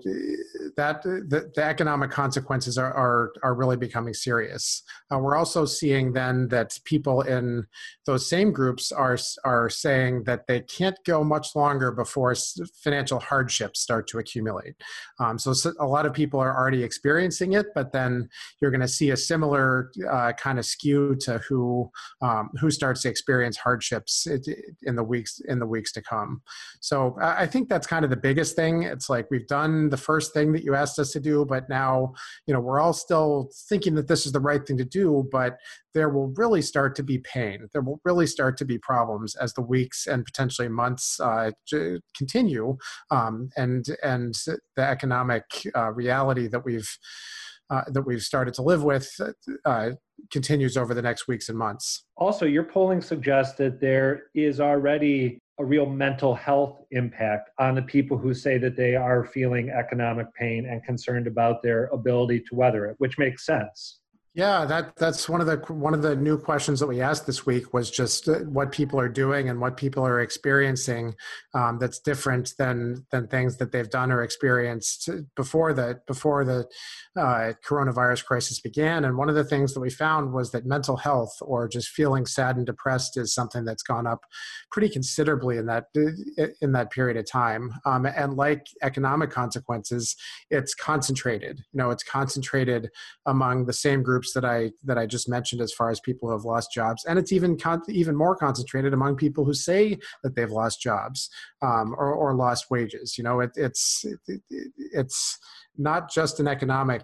that 0.77 1.03
the, 1.03 1.51
the, 1.55 1.63
economic 1.65 2.11
consequences 2.11 2.79
are, 2.79 2.93
are, 2.93 3.33
are 3.43 3.55
really 3.55 3.77
becoming 3.77 4.15
serious. 4.15 4.83
Uh, 5.13 5.19
we're 5.19 5.37
also 5.37 5.65
seeing 5.65 6.13
then 6.13 6.49
that 6.49 6.79
people 6.85 7.23
in 7.23 7.67
those 8.07 8.29
same 8.29 8.53
groups 8.53 8.93
are 8.93 9.19
are 9.45 9.69
saying 9.71 10.25
that 10.25 10.47
they 10.47 10.61
can't 10.61 10.97
go 11.05 11.25
much 11.25 11.57
longer 11.57 11.91
before 11.91 12.35
financial 12.83 13.19
hardships 13.19 13.81
start 13.81 14.07
to 14.09 14.19
accumulate. 14.19 14.75
Um, 15.19 15.39
so 15.39 15.53
a 15.81 15.87
lot 15.88 16.07
of 16.07 16.12
people 16.12 16.40
are 16.40 16.57
already 16.57 16.83
experiencing 16.83 17.55
it, 17.55 17.66
but 17.74 17.92
then 17.92 18.29
you're 18.61 18.70
going 18.70 18.81
to 18.81 18.88
see 18.88 19.11
a 19.11 19.16
similar 19.16 19.90
uh, 20.11 20.33
kind 20.33 20.59
of 20.59 20.66
skew 20.66 21.16
to 21.20 21.38
who 21.48 21.90
um, 22.22 22.51
who 22.61 22.70
starts 22.70 23.03
to 23.03 23.09
experience 23.09 23.57
hardships 23.57 24.27
in 24.83 24.96
the 24.96 25.03
weeks 25.03 25.40
in 25.48 25.59
the 25.59 25.66
weeks 25.66 25.92
to 25.92 26.03
come. 26.03 26.42
So 26.81 27.16
I 27.20 27.46
think 27.46 27.68
that's 27.68 27.87
kind 27.87 28.05
of 28.05 28.11
the 28.11 28.16
biggest 28.16 28.57
thing. 28.57 28.83
It's 28.85 29.09
like 29.09 29.31
we've 29.31 29.46
done 29.46 29.90
the 29.90 29.96
first 29.96 30.33
thing 30.35 30.53
that 30.53 30.64
you 30.64 30.74
asked 30.74 30.98
us 30.98 31.12
to 31.12 31.20
do, 31.20 31.44
but 31.44 31.68
now 31.68 32.14
you 32.46 32.55
know 32.55 32.61
we're 32.61 32.81
all 32.81 32.92
still 32.92 33.51
thinking 33.68 33.94
that 33.94 34.09
this 34.09 34.27
is 34.27 34.33
the 34.33 34.40
right 34.40 34.64
thing 34.66 34.79
to 34.79 34.85
do, 34.85 35.29
but 35.31 35.59
there 35.94 36.09
will 36.09 36.33
really 36.37 36.62
start 36.62 36.94
to 36.96 37.03
be 37.03 37.18
pain. 37.18 37.66
There 37.72 37.83
will 37.83 38.01
really 38.05 38.27
start 38.27 38.57
to 38.59 38.64
be 38.64 38.79
problems 38.79 39.35
as 39.37 39.55
the 39.55 39.62
weeks 39.62 40.07
and 40.07 40.24
potentially 40.24 40.68
months 40.68 41.18
uh, 41.20 41.51
continue, 42.16 42.77
um, 43.11 43.51
and 43.57 43.87
and 44.03 44.35
the 44.77 44.83
economic 44.83 45.44
uh, 45.74 45.92
reality 45.92 46.46
that 46.48 46.64
we've 46.64 46.98
uh, 47.70 47.83
that 47.88 48.03
we've 48.03 48.22
started 48.22 48.55
to 48.55 48.62
live 48.62 48.83
with 48.83 49.09
uh, 49.64 49.90
continues 50.31 50.77
over 50.77 50.94
the 50.94 51.03
next 51.03 51.29
weeks 51.29 51.48
and 51.48 51.59
months. 51.59 52.05
Also, 52.16 52.46
your 52.46 52.64
polling 52.64 53.01
suggests 53.01 53.57
that 53.57 53.81
there 53.81 54.24
is 54.35 54.61
already 54.61 55.38
a 55.59 55.64
real 55.64 55.87
mental 55.87 56.35
health 56.35 56.85
impact 56.92 57.51
on 57.59 57.74
the 57.74 57.83
people 57.83 58.16
who 58.16 58.33
say 58.33 58.59
that 58.59 58.77
they 58.77 58.94
are 58.94 59.24
feeling 59.24 59.70
economic 59.70 60.33
pain 60.35 60.66
and 60.66 60.83
concerned 60.85 61.27
about 61.27 61.62
their 61.62 61.87
ability 61.87 62.40
to 62.40 62.55
weather 62.55 62.87
it, 62.87 62.94
which 62.98 63.18
makes 63.18 63.44
sense. 63.44 64.01
Yeah, 64.38 64.66
that 64.66 64.94
that's 64.94 65.29
one 65.29 65.40
of 65.40 65.48
the 65.48 65.57
one 65.74 65.94
of 65.94 66.03
the 66.03 66.14
new 66.14 66.38
questions 66.38 66.79
that 66.79 66.87
we 66.87 67.01
asked 67.01 67.27
this 67.27 67.44
week 67.44 67.74
was 67.74 67.90
just 67.90 68.29
uh, 68.29 68.35
what 68.44 68.70
people 68.70 69.01
are 69.01 69.09
doing 69.09 69.48
and 69.48 69.61
what 69.61 69.77
people 69.77 70.07
are 70.07 70.20
experiencing 70.20 71.16
um, 71.55 71.81
that's 71.81 71.98
different 71.98 72.55
than 72.57 73.05
than 73.11 73.27
things 73.27 73.57
that 73.57 73.72
they've 73.72 73.90
done 73.90 74.12
or 74.12 74.22
experienced 74.22 75.11
before 75.35 75.72
the 75.72 76.01
before 76.07 76.44
the 76.44 76.68
uh, 77.18 77.53
coronavirus 77.66 78.24
crisis 78.27 78.61
began. 78.61 79.05
And 79.05 79.18
one 79.18 79.29
of 79.29 79.35
the 79.35 79.42
things 79.42 79.74
that 79.74 79.81
we 79.81 79.90
found 79.90 80.33
was 80.33 80.53
that 80.53 80.64
mental 80.64 80.96
health 80.96 81.37
or 81.40 81.66
just 81.66 81.88
feeling 81.88 82.24
sad 82.24 82.57
and 82.57 82.64
depressed 82.64 83.16
is 83.16 83.35
something 83.35 83.64
that's 83.64 83.83
gone 83.83 84.07
up 84.07 84.20
pretty 84.70 84.88
considerably 84.88 85.57
in 85.57 85.66
that 85.66 85.87
in 86.61 86.70
that 86.70 86.92
period 86.92 87.16
of 87.16 87.29
time. 87.29 87.72
Um, 87.85 88.07
and 88.07 88.37
like 88.37 88.68
economic 88.85 89.31
consequences, 89.31 90.14
it's 90.48 90.74
concentrated. 90.74 91.59
You 91.72 91.79
know, 91.79 91.90
it's 91.90 92.05
concentrated 92.05 92.88
among 93.27 93.66
the 93.66 93.72
same 93.72 94.05
groups 94.05 94.28
groups 94.29 94.33
that 94.33 94.45
I 94.45 94.73
that 94.85 94.99
I 94.99 95.07
just 95.07 95.29
mentioned, 95.29 95.61
as 95.61 95.73
far 95.73 95.91
as 95.91 96.01
people 96.01 96.29
who 96.29 96.35
have 96.35 96.45
lost 96.45 96.73
jobs, 96.73 97.05
and 97.05 97.19
it's 97.19 97.33
even 97.33 97.57
con- 97.57 97.83
even 97.88 98.17
more 98.17 98.37
concentrated 98.37 98.93
among 98.93 99.17
people 99.17 99.45
who 99.45 99.55
say 99.55 99.99
that 100.23 100.35
they've 100.35 100.51
lost 100.51 100.81
jobs 100.81 101.31
um, 101.62 101.95
or, 101.99 102.12
or 102.12 102.35
lost 102.35 102.67
wages. 102.71 103.17
You 103.19 103.25
know, 103.25 103.41
it, 103.41 103.51
it's 103.57 104.05
it, 104.05 104.41
it's 104.77 105.38
not 105.77 106.11
just 106.11 106.41
an 106.41 106.49
economic 106.49 107.03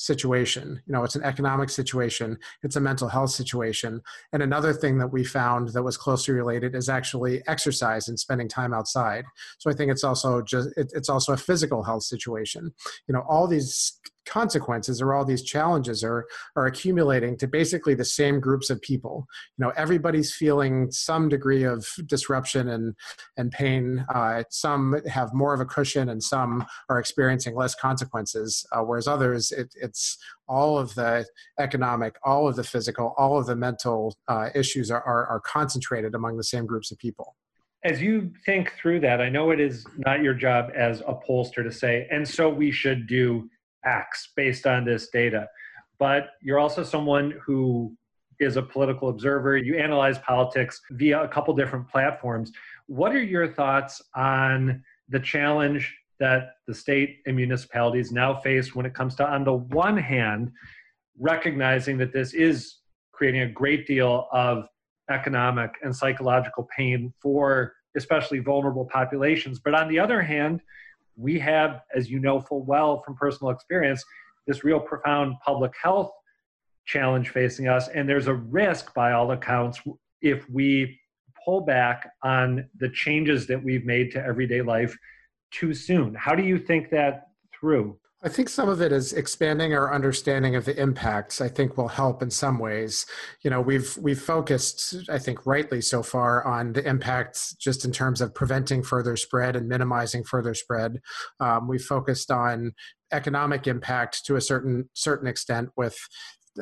situation. 0.00 0.80
You 0.86 0.92
know, 0.92 1.02
it's 1.02 1.16
an 1.16 1.24
economic 1.24 1.70
situation, 1.70 2.38
it's 2.62 2.76
a 2.76 2.80
mental 2.80 3.08
health 3.08 3.30
situation. 3.30 4.00
And 4.32 4.42
another 4.42 4.72
thing 4.72 4.98
that 4.98 5.12
we 5.12 5.24
found 5.24 5.70
that 5.70 5.82
was 5.82 5.96
closely 5.96 6.34
related 6.34 6.76
is 6.76 6.88
actually 6.88 7.42
exercise 7.48 8.06
and 8.06 8.18
spending 8.18 8.48
time 8.48 8.72
outside. 8.72 9.24
So 9.58 9.70
I 9.70 9.74
think 9.74 9.90
it's 9.90 10.04
also 10.04 10.40
just 10.42 10.68
it, 10.76 10.92
it's 10.94 11.08
also 11.08 11.32
a 11.32 11.36
physical 11.36 11.82
health 11.82 12.04
situation. 12.04 12.72
You 13.08 13.14
know, 13.14 13.24
all 13.28 13.48
these 13.48 13.98
consequences 14.28 15.00
or 15.00 15.14
all 15.14 15.24
these 15.24 15.42
challenges 15.42 16.04
are 16.04 16.26
are 16.56 16.66
accumulating 16.66 17.36
to 17.38 17.46
basically 17.46 17.94
the 17.94 18.04
same 18.04 18.40
groups 18.40 18.70
of 18.70 18.80
people. 18.82 19.26
You 19.56 19.64
know 19.64 19.72
everybody's 19.76 20.34
feeling 20.34 20.90
some 20.90 21.28
degree 21.28 21.64
of 21.64 21.86
disruption 22.06 22.68
and 22.68 22.94
and 23.36 23.50
pain. 23.50 24.04
Uh, 24.14 24.44
some 24.50 25.00
have 25.06 25.32
more 25.34 25.54
of 25.54 25.60
a 25.60 25.64
cushion 25.64 26.08
and 26.08 26.22
some 26.22 26.66
are 26.88 26.98
experiencing 26.98 27.54
less 27.54 27.74
consequences 27.74 28.66
uh, 28.72 28.80
whereas 28.80 29.08
others 29.08 29.50
it, 29.50 29.74
it's 29.80 30.18
all 30.48 30.78
of 30.78 30.94
the 30.94 31.26
economic 31.58 32.16
all 32.24 32.48
of 32.48 32.56
the 32.56 32.64
physical 32.64 33.14
all 33.18 33.38
of 33.38 33.46
the 33.46 33.56
mental 33.56 34.16
uh, 34.28 34.48
issues 34.54 34.90
are, 34.90 35.02
are, 35.02 35.26
are 35.26 35.40
concentrated 35.40 36.14
among 36.14 36.36
the 36.36 36.44
same 36.44 36.66
groups 36.66 36.90
of 36.90 36.98
people. 36.98 37.36
As 37.84 38.02
you 38.02 38.32
think 38.44 38.72
through 38.72 39.00
that, 39.00 39.20
I 39.20 39.28
know 39.28 39.52
it 39.52 39.60
is 39.60 39.86
not 39.98 40.20
your 40.20 40.34
job 40.34 40.70
as 40.74 41.00
a 41.02 41.14
pollster 41.14 41.62
to 41.62 41.70
say, 41.70 42.08
and 42.10 42.26
so 42.26 42.48
we 42.48 42.72
should 42.72 43.06
do 43.06 43.48
acts 43.84 44.30
based 44.36 44.66
on 44.66 44.84
this 44.84 45.08
data. 45.10 45.48
But 45.98 46.30
you're 46.42 46.58
also 46.58 46.82
someone 46.82 47.34
who 47.44 47.96
is 48.40 48.56
a 48.56 48.62
political 48.62 49.08
observer. 49.08 49.56
You 49.56 49.76
analyze 49.76 50.18
politics 50.18 50.80
via 50.90 51.22
a 51.22 51.28
couple 51.28 51.54
different 51.54 51.88
platforms. 51.88 52.52
What 52.86 53.12
are 53.12 53.22
your 53.22 53.48
thoughts 53.48 54.00
on 54.14 54.82
the 55.08 55.20
challenge 55.20 55.96
that 56.20 56.50
the 56.66 56.74
state 56.74 57.18
and 57.26 57.36
municipalities 57.36 58.12
now 58.12 58.34
face 58.40 58.74
when 58.74 58.86
it 58.86 58.94
comes 58.94 59.14
to, 59.16 59.26
on 59.28 59.44
the 59.44 59.54
one 59.54 59.96
hand, 59.96 60.52
recognizing 61.18 61.98
that 61.98 62.12
this 62.12 62.34
is 62.34 62.76
creating 63.12 63.42
a 63.42 63.48
great 63.48 63.86
deal 63.86 64.28
of 64.32 64.66
economic 65.10 65.72
and 65.82 65.94
psychological 65.94 66.68
pain 66.76 67.12
for 67.20 67.72
especially 67.96 68.38
vulnerable 68.38 68.84
populations, 68.84 69.58
but 69.58 69.74
on 69.74 69.88
the 69.88 69.98
other 69.98 70.22
hand, 70.22 70.60
we 71.18 71.38
have, 71.40 71.82
as 71.94 72.08
you 72.08 72.20
know 72.20 72.40
full 72.40 72.64
well 72.64 73.02
from 73.02 73.16
personal 73.16 73.50
experience, 73.50 74.04
this 74.46 74.64
real 74.64 74.80
profound 74.80 75.34
public 75.44 75.72
health 75.82 76.10
challenge 76.86 77.30
facing 77.30 77.68
us. 77.68 77.88
And 77.88 78.08
there's 78.08 78.28
a 78.28 78.34
risk, 78.34 78.94
by 78.94 79.12
all 79.12 79.32
accounts, 79.32 79.80
if 80.22 80.48
we 80.48 80.98
pull 81.44 81.60
back 81.60 82.10
on 82.22 82.68
the 82.78 82.88
changes 82.88 83.46
that 83.48 83.62
we've 83.62 83.84
made 83.84 84.12
to 84.12 84.24
everyday 84.24 84.62
life 84.62 84.96
too 85.50 85.74
soon. 85.74 86.14
How 86.14 86.34
do 86.34 86.42
you 86.42 86.58
think 86.58 86.90
that 86.90 87.28
through? 87.58 87.98
I 88.20 88.28
think 88.28 88.48
some 88.48 88.68
of 88.68 88.82
it 88.82 88.90
is 88.90 89.12
expanding 89.12 89.74
our 89.74 89.94
understanding 89.94 90.56
of 90.56 90.64
the 90.64 90.76
impacts. 90.80 91.40
I 91.40 91.48
think 91.48 91.76
will 91.76 91.88
help 91.88 92.20
in 92.20 92.30
some 92.30 92.58
ways. 92.58 93.06
You 93.44 93.50
know, 93.50 93.60
we've 93.60 93.96
we've 93.96 94.20
focused, 94.20 95.08
I 95.08 95.18
think, 95.18 95.46
rightly 95.46 95.80
so 95.80 96.02
far 96.02 96.44
on 96.44 96.72
the 96.72 96.84
impacts 96.84 97.54
just 97.54 97.84
in 97.84 97.92
terms 97.92 98.20
of 98.20 98.34
preventing 98.34 98.82
further 98.82 99.16
spread 99.16 99.54
and 99.54 99.68
minimizing 99.68 100.24
further 100.24 100.54
spread. 100.54 101.00
Um, 101.38 101.68
we 101.68 101.78
focused 101.78 102.32
on 102.32 102.72
economic 103.12 103.66
impact 103.66 104.24
to 104.26 104.34
a 104.34 104.40
certain 104.40 104.90
certain 104.94 105.28
extent 105.28 105.70
with 105.76 105.96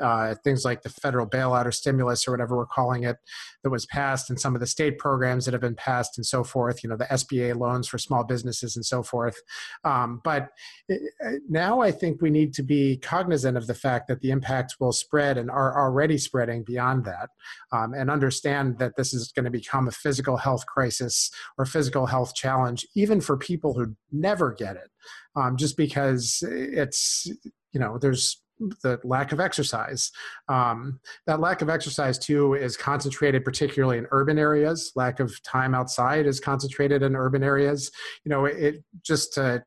uh, 0.01 0.35
things 0.44 0.64
like 0.64 0.83
the 0.83 0.88
federal 0.88 1.27
bailout 1.27 1.66
or 1.66 1.72
stimulus 1.72 2.27
or 2.27 2.31
whatever 2.31 2.57
we're 2.57 2.66
calling 2.66 3.05
it 3.05 3.16
that 3.62 3.70
was 3.70 3.87
passed 3.87 4.31
and 4.31 4.40
some 4.40 4.55
of 4.55 4.61
the 4.61 4.66
state 4.66 4.99
programs 4.99 5.44
that 5.44 5.53
have 5.53 5.61
been 5.61 5.75
passed 5.75 6.18
and 6.18 6.27
so 6.27 6.44
forth 6.44 6.83
you 6.83 6.90
know 6.90 6.96
the 6.96 7.05
sba 7.07 7.57
loans 7.57 7.88
for 7.88 7.99
small 7.99 8.25
businesses 8.25 8.77
and 8.77 8.85
so 8.85 9.03
forth. 9.03 9.37
Um, 9.85 10.20
but 10.25 10.51
it, 10.88 11.01
now 11.49 11.81
i 11.81 11.90
think 11.90 12.20
we 12.20 12.31
need 12.31 12.55
to 12.55 12.62
be 12.62 12.99
cognizant 12.99 13.57
of 13.57 13.66
the 13.66 13.75
fact 13.75 14.09
that 14.09 14.20
the 14.20 14.31
impacts 14.31 14.79
will 14.81 14.92
spread 14.92 15.38
and 15.38 15.51
are 15.51 15.79
already 15.79 16.18
spreading 16.18 16.62
beyond 16.64 17.05
that 17.05 17.31
um, 17.72 17.94
and 17.94 18.11
understand 18.11 18.79
that 18.79 18.96
this 18.96 19.12
is 19.14 19.33
going 19.33 19.44
to 19.44 19.51
become 19.51 19.88
a 19.88 19.92
physical 19.92 20.37
health 20.37 20.66
crisis 20.66 21.31
or 21.59 21.64
physical 21.64 22.07
health 22.07 22.35
challenge 22.35 22.87
even 22.94 23.20
for 23.20 23.37
people 23.37 23.75
who 23.75 23.94
never 24.12 24.53
get 24.53 24.77
it 24.77 24.90
um, 25.37 25.57
just 25.57 25.77
because 25.77 26.42
it's 26.46 27.29
you 27.72 27.81
know 27.81 27.99
there's 27.99 28.42
the 28.59 28.99
lack 29.05 29.33
of 29.33 29.40
exercise. 29.40 30.11
Um, 30.49 31.01
that 31.27 31.40
lack 31.40 31.62
of 31.62 31.69
exercise 31.69 32.19
too 32.19 32.55
is 32.55 32.77
concentrated 32.77 33.45
particularly 33.45 33.99
in 33.99 34.07
urban 34.11 34.38
areas. 34.38 34.92
Lack 34.95 35.21
of 35.21 35.42
time 35.42 35.75
outside 35.75 36.27
is 36.27 36.40
concentrated 36.40 37.03
in 37.03 37.16
urban 37.16 37.42
areas. 37.42 37.90
You 38.25 38.31
know, 38.31 38.45
it, 38.47 38.57
it 38.57 38.85
just 39.03 39.35
to 39.35 39.62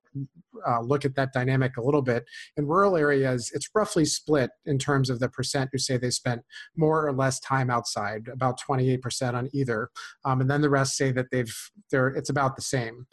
uh, 0.67 0.81
look 0.81 1.05
at 1.05 1.15
that 1.15 1.33
dynamic 1.33 1.77
a 1.77 1.81
little 1.81 2.01
bit. 2.01 2.25
In 2.57 2.65
rural 2.65 2.97
areas, 2.97 3.51
it's 3.53 3.69
roughly 3.73 4.05
split 4.05 4.49
in 4.65 4.77
terms 4.77 5.09
of 5.09 5.19
the 5.19 5.29
percent 5.29 5.69
who 5.71 5.77
say 5.77 5.97
they 5.97 6.09
spent 6.09 6.41
more 6.75 7.07
or 7.07 7.13
less 7.13 7.39
time 7.39 7.69
outside, 7.69 8.27
about 8.27 8.59
28% 8.59 9.33
on 9.33 9.49
either, 9.53 9.89
um, 10.25 10.41
and 10.41 10.49
then 10.49 10.61
the 10.61 10.69
rest 10.69 10.97
say 10.97 11.11
that 11.11 11.27
they've 11.31 11.55
they're 11.91 12.09
it's 12.09 12.29
about 12.29 12.55
the 12.55 12.61
same. 12.61 13.07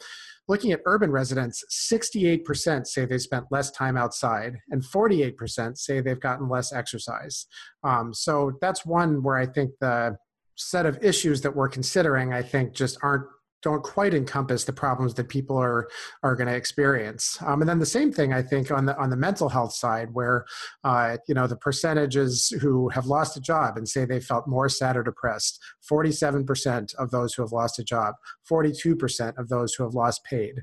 Looking 0.47 0.71
at 0.71 0.81
urban 0.85 1.11
residents, 1.11 1.63
68% 1.91 2.87
say 2.87 3.05
they 3.05 3.17
spent 3.17 3.45
less 3.51 3.69
time 3.71 3.97
outside, 3.97 4.57
and 4.69 4.81
48% 4.81 5.77
say 5.77 5.99
they've 5.99 6.19
gotten 6.19 6.47
less 6.47 6.71
exercise. 6.71 7.47
Um, 7.83 8.13
so 8.13 8.53
that's 8.61 8.85
one 8.85 9.21
where 9.23 9.37
I 9.37 9.45
think 9.45 9.71
the 9.81 10.17
set 10.55 10.85
of 10.85 11.03
issues 11.03 11.41
that 11.41 11.55
we're 11.55 11.69
considering, 11.69 12.33
I 12.33 12.41
think, 12.41 12.73
just 12.73 12.97
aren't 13.03 13.25
don't 13.63 13.83
quite 13.83 14.13
encompass 14.13 14.63
the 14.63 14.73
problems 14.73 15.13
that 15.15 15.29
people 15.29 15.57
are 15.57 15.87
are 16.23 16.35
going 16.35 16.47
to 16.47 16.55
experience. 16.55 17.37
Um, 17.45 17.61
and 17.61 17.69
then 17.69 17.79
the 17.79 17.85
same 17.85 18.11
thing, 18.11 18.33
I 18.33 18.41
think, 18.41 18.71
on 18.71 18.85
the 18.85 18.97
on 18.97 19.09
the 19.09 19.17
mental 19.17 19.49
health 19.49 19.73
side, 19.73 20.09
where 20.13 20.45
uh, 20.83 21.17
you 21.27 21.33
know 21.33 21.47
the 21.47 21.55
percentages 21.55 22.49
who 22.61 22.89
have 22.89 23.07
lost 23.07 23.37
a 23.37 23.41
job 23.41 23.77
and 23.77 23.87
say 23.87 24.05
they 24.05 24.19
felt 24.19 24.47
more 24.47 24.69
sad 24.69 24.95
or 24.95 25.03
depressed, 25.03 25.59
forty 25.81 26.11
seven 26.11 26.45
percent 26.45 26.93
of 26.99 27.11
those 27.11 27.33
who 27.33 27.41
have 27.41 27.51
lost 27.51 27.79
a 27.79 27.83
job, 27.83 28.15
forty 28.43 28.71
two 28.71 28.95
percent 28.95 29.35
of 29.37 29.49
those 29.49 29.73
who 29.73 29.83
have 29.83 29.93
lost 29.93 30.23
paid, 30.23 30.61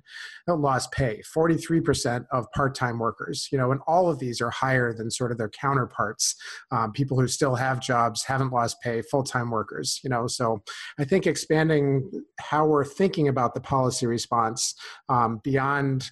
uh, 0.48 0.54
lost 0.54 0.92
pay, 0.92 1.20
forty 1.22 1.56
three 1.56 1.80
percent 1.80 2.26
of 2.30 2.46
part 2.52 2.74
time 2.74 2.98
workers. 2.98 3.48
You 3.50 3.58
know, 3.58 3.72
and 3.72 3.80
all 3.86 4.08
of 4.08 4.18
these 4.18 4.40
are 4.40 4.50
higher 4.50 4.94
than 4.94 5.10
sort 5.10 5.32
of 5.32 5.38
their 5.38 5.50
counterparts, 5.50 6.36
um, 6.70 6.92
people 6.92 7.18
who 7.18 7.26
still 7.26 7.56
have 7.56 7.80
jobs, 7.80 8.24
haven't 8.24 8.52
lost 8.52 8.80
pay, 8.82 9.02
full 9.02 9.24
time 9.24 9.50
workers. 9.50 10.00
You 10.04 10.10
know, 10.10 10.26
so 10.28 10.62
I 10.98 11.04
think 11.04 11.26
expanding 11.26 12.10
how 12.38 12.66
we're 12.66 12.83
thinking 12.84 13.28
about 13.28 13.54
the 13.54 13.60
policy 13.60 14.06
response 14.06 14.74
um, 15.08 15.40
beyond 15.42 16.10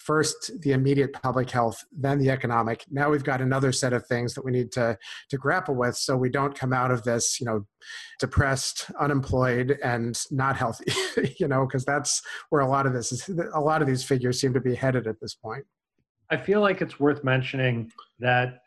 first 0.00 0.50
the 0.62 0.72
immediate 0.72 1.12
public 1.12 1.50
health 1.50 1.84
then 1.92 2.18
the 2.18 2.30
economic. 2.30 2.84
Now 2.90 3.10
we've 3.10 3.22
got 3.22 3.42
another 3.42 3.70
set 3.70 3.92
of 3.92 4.06
things 4.06 4.32
that 4.34 4.44
we 4.44 4.50
need 4.50 4.72
to 4.72 4.98
to 5.28 5.36
grapple 5.36 5.74
with 5.74 5.94
so 5.94 6.16
we 6.16 6.30
don't 6.30 6.58
come 6.58 6.72
out 6.72 6.90
of 6.90 7.02
this 7.04 7.38
you 7.38 7.46
know 7.46 7.66
depressed 8.18 8.90
unemployed 8.98 9.78
and 9.84 10.18
not 10.30 10.56
healthy 10.56 10.90
you 11.38 11.46
know 11.46 11.66
because 11.66 11.84
that's 11.84 12.22
where 12.48 12.62
a 12.62 12.68
lot 12.68 12.86
of 12.86 12.94
this 12.94 13.12
is 13.12 13.28
a 13.54 13.60
lot 13.60 13.82
of 13.82 13.88
these 13.88 14.02
figures 14.02 14.40
seem 14.40 14.54
to 14.54 14.60
be 14.60 14.74
headed 14.74 15.06
at 15.06 15.20
this 15.20 15.34
point. 15.34 15.64
I 16.30 16.36
feel 16.38 16.60
like 16.60 16.80
it's 16.80 16.98
worth 16.98 17.22
mentioning 17.22 17.92
that 18.20 18.62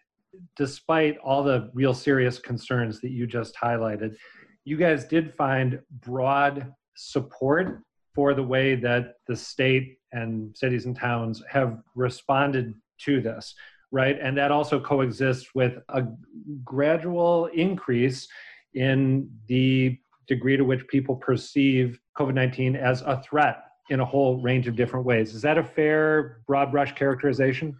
despite 0.55 1.17
all 1.19 1.43
the 1.43 1.71
real 1.73 1.93
serious 1.93 2.37
concerns 2.37 2.99
that 3.01 3.11
you 3.11 3.25
just 3.25 3.55
highlighted 3.55 4.15
you 4.65 4.77
guys 4.77 5.05
did 5.05 5.33
find 5.35 5.79
broad 6.01 6.71
support 6.95 7.81
for 8.13 8.33
the 8.33 8.43
way 8.43 8.75
that 8.75 9.15
the 9.27 9.35
state 9.35 9.97
and 10.11 10.55
cities 10.55 10.85
and 10.85 10.95
towns 10.95 11.43
have 11.49 11.79
responded 11.95 12.73
to 12.99 13.21
this, 13.21 13.55
right? 13.91 14.17
And 14.21 14.37
that 14.37 14.51
also 14.51 14.79
coexists 14.79 15.49
with 15.55 15.79
a 15.89 16.03
gradual 16.63 17.47
increase 17.47 18.27
in 18.73 19.29
the 19.47 19.97
degree 20.27 20.57
to 20.57 20.63
which 20.63 20.87
people 20.87 21.15
perceive 21.15 21.99
COVID 22.17 22.33
19 22.33 22.75
as 22.75 23.01
a 23.01 23.21
threat 23.21 23.63
in 23.89 23.99
a 23.99 24.05
whole 24.05 24.41
range 24.41 24.67
of 24.67 24.75
different 24.75 25.05
ways. 25.05 25.33
Is 25.33 25.41
that 25.41 25.57
a 25.57 25.63
fair, 25.63 26.41
broad 26.47 26.71
brush 26.71 26.93
characterization? 26.95 27.77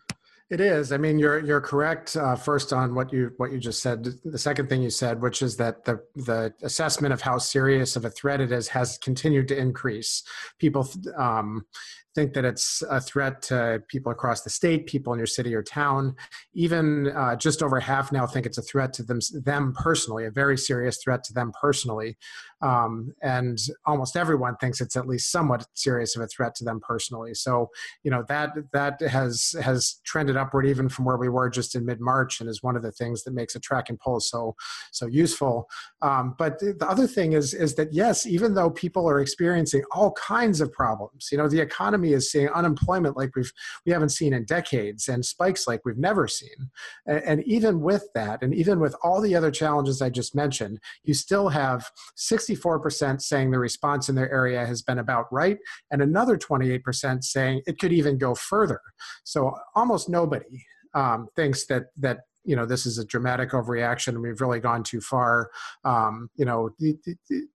It 0.53 0.61
is. 0.61 0.91
I 0.91 0.97
mean, 0.97 1.17
you're 1.17 1.39
you're 1.39 1.59
correct. 1.59 2.15
Uh, 2.15 2.35
first 2.35 2.73
on 2.73 2.93
what 2.93 3.11
you 3.11 3.31
what 3.37 3.51
you 3.51 3.57
just 3.57 3.81
said. 3.81 4.07
The 4.23 4.37
second 4.37 4.69
thing 4.69 4.83
you 4.83 4.91
said, 4.91 5.19
which 5.19 5.41
is 5.41 5.57
that 5.57 5.83
the 5.83 5.99
the 6.15 6.53
assessment 6.61 7.11
of 7.11 7.21
how 7.21 7.39
serious 7.39 7.95
of 7.95 8.05
a 8.05 8.11
threat 8.11 8.39
it 8.39 8.51
is, 8.51 8.67
has 8.67 8.99
continued 8.99 9.47
to 9.47 9.57
increase. 9.57 10.21
People 10.59 10.87
um, 11.17 11.65
think 12.15 12.33
that 12.33 12.45
it's 12.45 12.83
a 12.89 13.01
threat 13.01 13.41
to 13.43 13.81
people 13.87 14.11
across 14.11 14.41
the 14.41 14.49
state, 14.49 14.85
people 14.85 15.13
in 15.13 15.19
your 15.19 15.27
city 15.27 15.53
or 15.55 15.63
town. 15.63 16.15
Even 16.53 17.07
uh, 17.07 17.35
just 17.35 17.63
over 17.63 17.79
half 17.79 18.11
now 18.11 18.25
think 18.25 18.45
it's 18.45 18.57
a 18.57 18.61
threat 18.61 18.93
to 18.93 19.03
them, 19.03 19.19
them 19.33 19.73
personally, 19.73 20.25
a 20.25 20.31
very 20.31 20.57
serious 20.57 20.97
threat 21.03 21.23
to 21.23 21.33
them 21.33 21.51
personally. 21.59 22.17
Um, 22.61 23.13
and 23.21 23.59
almost 23.85 24.15
everyone 24.15 24.55
thinks 24.55 24.79
it's 24.79 24.95
at 24.95 25.07
least 25.07 25.31
somewhat 25.31 25.67
serious 25.73 26.15
of 26.15 26.21
a 26.21 26.27
threat 26.27 26.55
to 26.55 26.63
them 26.63 26.79
personally. 26.79 27.33
So, 27.33 27.69
you 28.03 28.11
know, 28.11 28.23
that 28.29 28.51
that 28.71 29.01
has 29.01 29.55
has 29.61 29.99
trended 30.05 30.37
upward 30.37 30.65
even 30.65 30.87
from 30.87 31.03
where 31.05 31.17
we 31.17 31.29
were 31.29 31.49
just 31.49 31.75
in 31.75 31.85
mid 31.85 31.99
March, 31.99 32.39
and 32.39 32.49
is 32.49 32.63
one 32.63 32.77
of 32.77 32.83
the 32.83 32.91
things 32.91 33.23
that 33.23 33.33
makes 33.33 33.55
a 33.55 33.59
tracking 33.59 33.97
poll 33.97 34.21
so 34.21 34.55
so 34.91 35.07
useful. 35.07 35.67
Um, 36.01 36.35
but 36.37 36.59
the 36.59 36.87
other 36.87 37.07
thing 37.07 37.33
is 37.33 37.53
is 37.53 37.75
that 37.75 37.93
yes, 37.93 38.25
even 38.25 38.53
though 38.53 38.69
people 38.69 39.09
are 39.09 39.19
experiencing 39.19 39.83
all 39.91 40.11
kinds 40.13 40.61
of 40.61 40.71
problems, 40.71 41.29
you 41.31 41.37
know, 41.37 41.49
the 41.49 41.59
economy 41.59 42.02
economy 42.03 42.13
is 42.13 42.31
seeing 42.31 42.49
unemployment 42.49 43.17
like 43.17 43.35
we've 43.35 43.51
we 43.85 43.91
haven't 43.91 44.09
seen 44.09 44.33
in 44.33 44.45
decades 44.45 45.07
and 45.07 45.25
spikes 45.25 45.67
like 45.67 45.81
we've 45.85 45.97
never 45.97 46.27
seen. 46.27 46.71
And, 47.05 47.23
and 47.23 47.43
even 47.43 47.81
with 47.81 48.07
that, 48.15 48.43
and 48.43 48.53
even 48.53 48.79
with 48.79 48.95
all 49.03 49.21
the 49.21 49.35
other 49.35 49.51
challenges 49.51 50.01
I 50.01 50.09
just 50.09 50.35
mentioned, 50.35 50.79
you 51.03 51.13
still 51.13 51.49
have 51.49 51.85
64% 52.17 53.21
saying 53.21 53.51
the 53.51 53.59
response 53.59 54.09
in 54.09 54.15
their 54.15 54.31
area 54.31 54.65
has 54.65 54.81
been 54.81 54.99
about 54.99 55.31
right, 55.31 55.57
and 55.91 56.01
another 56.01 56.37
28% 56.37 57.23
saying 57.23 57.61
it 57.65 57.79
could 57.79 57.93
even 57.93 58.17
go 58.17 58.35
further. 58.35 58.81
So 59.23 59.55
almost 59.75 60.09
nobody 60.09 60.65
um, 60.93 61.27
thinks 61.35 61.65
that 61.67 61.85
that 61.97 62.19
you 62.45 62.55
know 62.55 62.65
this 62.65 62.85
is 62.85 62.97
a 62.97 63.05
dramatic 63.05 63.51
overreaction 63.51 64.21
we've 64.21 64.41
really 64.41 64.59
gone 64.59 64.83
too 64.83 65.01
far 65.01 65.49
um, 65.85 66.29
you 66.35 66.45
know 66.45 66.69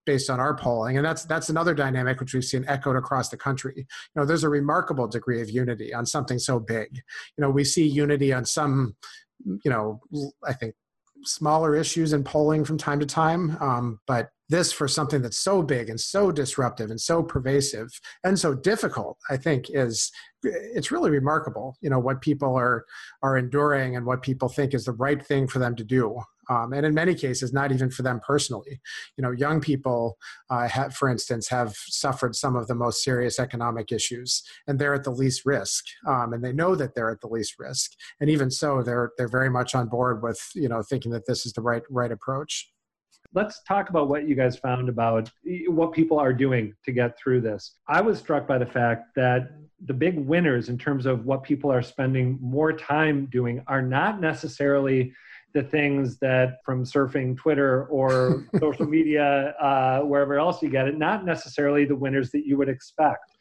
based 0.07 0.31
on 0.31 0.40
our 0.40 0.57
polling 0.57 0.96
and 0.96 1.05
that's 1.05 1.24
that's 1.24 1.48
another 1.48 1.74
dynamic 1.74 2.20
which 2.20 2.35
we've 2.35 2.44
seen 2.44 2.64
echoed 2.68 2.96
across 2.96 3.29
the 3.29 3.37
country. 3.37 3.74
You 3.77 3.85
know 4.16 4.24
there's 4.24 4.44
a 4.44 4.48
remarkable 4.48 5.07
degree 5.07 5.40
of 5.40 5.51
unity 5.51 5.94
on 5.94 6.07
something 6.07 6.38
so 6.38 6.59
big. 6.59 6.88
You 7.37 7.42
know 7.42 7.51
we 7.51 7.64
see 7.64 7.87
unity 7.87 8.33
on 8.33 8.44
some 8.44 8.96
you 9.64 9.70
know 9.70 10.01
i 10.44 10.53
think 10.53 10.74
smaller 11.24 11.74
issues 11.74 12.12
in 12.12 12.22
polling 12.22 12.64
from 12.64 12.79
time 12.79 13.01
to 13.01 13.07
time 13.07 13.57
um, 13.61 14.01
but 14.07 14.31
this 14.49 14.73
for 14.73 14.89
something 14.89 15.23
that's 15.23 15.39
so 15.39 15.63
big 15.63 15.91
and 15.91 16.01
so 16.01 16.33
disruptive 16.33 16.91
and 16.91 17.01
so 17.01 17.23
pervasive 17.23 17.89
and 18.25 18.39
so 18.39 18.55
difficult 18.55 19.19
i 19.31 19.37
think 19.37 19.67
is 19.71 20.11
it's 20.43 20.93
really 20.93 21.11
remarkable 21.11 21.77
you 21.81 21.91
know 21.91 21.99
what 21.99 22.21
people 22.21 22.55
are 22.55 22.85
are 23.23 23.37
enduring 23.37 23.97
and 23.97 24.07
what 24.07 24.23
people 24.23 24.49
think 24.49 24.75
is 24.75 24.85
the 24.85 24.93
right 24.93 25.25
thing 25.25 25.47
for 25.47 25.59
them 25.59 25.75
to 25.77 25.85
do. 25.85 26.21
Um, 26.51 26.73
and 26.73 26.87
in 26.87 26.95
many 26.95 27.15
cases 27.15 27.53
not 27.53 27.73
even 27.73 27.91
for 27.91 28.03
them 28.03 28.21
personally. 28.27 28.81
You 29.17 29.23
know 29.23 29.33
young 29.33 29.61
people 29.61 30.17
uh, 30.51 30.69
have, 30.69 30.95
for 30.95 31.09
instance 31.09 31.49
have 31.49 31.75
suffered 31.75 32.35
some 32.35 32.57
of 32.57 32.69
the 32.69 32.75
most 32.75 33.03
serious 33.03 33.39
economic 33.39 33.93
issues 33.93 34.43
and 34.67 34.79
they're 34.79 34.95
at 34.95 35.05
the 35.05 35.11
least 35.11 35.45
risk. 35.45 35.85
Um, 36.07 36.33
and 36.33 36.43
they 36.43 36.53
know 36.53 36.75
that 36.75 36.95
they're 36.95 37.11
at 37.11 37.21
the 37.21 37.29
least 37.29 37.59
risk. 37.59 37.93
And 38.21 38.31
even 38.31 38.51
so 38.51 38.83
they're 38.83 39.11
they're 39.19 39.29
very 39.29 39.51
much 39.51 39.75
on 39.75 39.89
board 39.89 40.23
with 40.23 40.41
you 40.55 40.69
know 40.69 40.83
thinking 40.83 41.13
that 41.13 41.27
this 41.27 41.45
is 41.45 41.53
the 41.53 41.63
right 41.63 41.83
right 41.91 42.13
approach 42.13 42.71
let's 43.35 43.62
talk 43.62 43.91
about 43.91 44.09
what 44.09 44.27
you 44.27 44.35
guys 44.35 44.57
found 44.57 44.88
about 44.88 45.31
what 45.67 45.93
people 45.93 46.19
are 46.19 46.33
doing 46.33 46.75
to 46.85 46.93
get 46.93 47.19
through 47.19 47.41
this. 47.41 47.75
I 47.87 48.01
was 48.01 48.19
struck 48.19 48.47
by 48.47 48.59
the 48.59 48.67
fact 48.67 49.14
that 49.17 49.51
the 49.85 49.95
big 49.95 50.19
winners 50.19 50.69
in 50.69 50.79
terms 50.79 51.07
of 51.07 51.25
what 51.25 51.43
people 51.43 51.71
are 51.71 51.83
spending 51.83 52.38
more 52.41 52.73
time 52.73 53.27
doing 53.27 53.62
are 53.67 53.83
not 53.83 54.21
necessarily 54.21 55.12
the 55.55 55.62
things 55.62 56.19
that 56.19 56.59
from 56.64 56.85
surfing 56.85 57.37
Twitter 57.37 57.87
or 57.87 58.47
social 58.61 58.87
media, 58.87 59.55
uh, 59.61 60.01
wherever 60.01 60.38
else 60.38 60.62
you 60.62 60.69
get 60.69 60.88
it, 60.88 60.99
not 60.99 61.25
necessarily 61.25 61.85
the 61.85 61.97
winners 61.97 62.31
that 62.33 62.47
you 62.47 62.57
would 62.57 62.69
expect. 62.69 63.37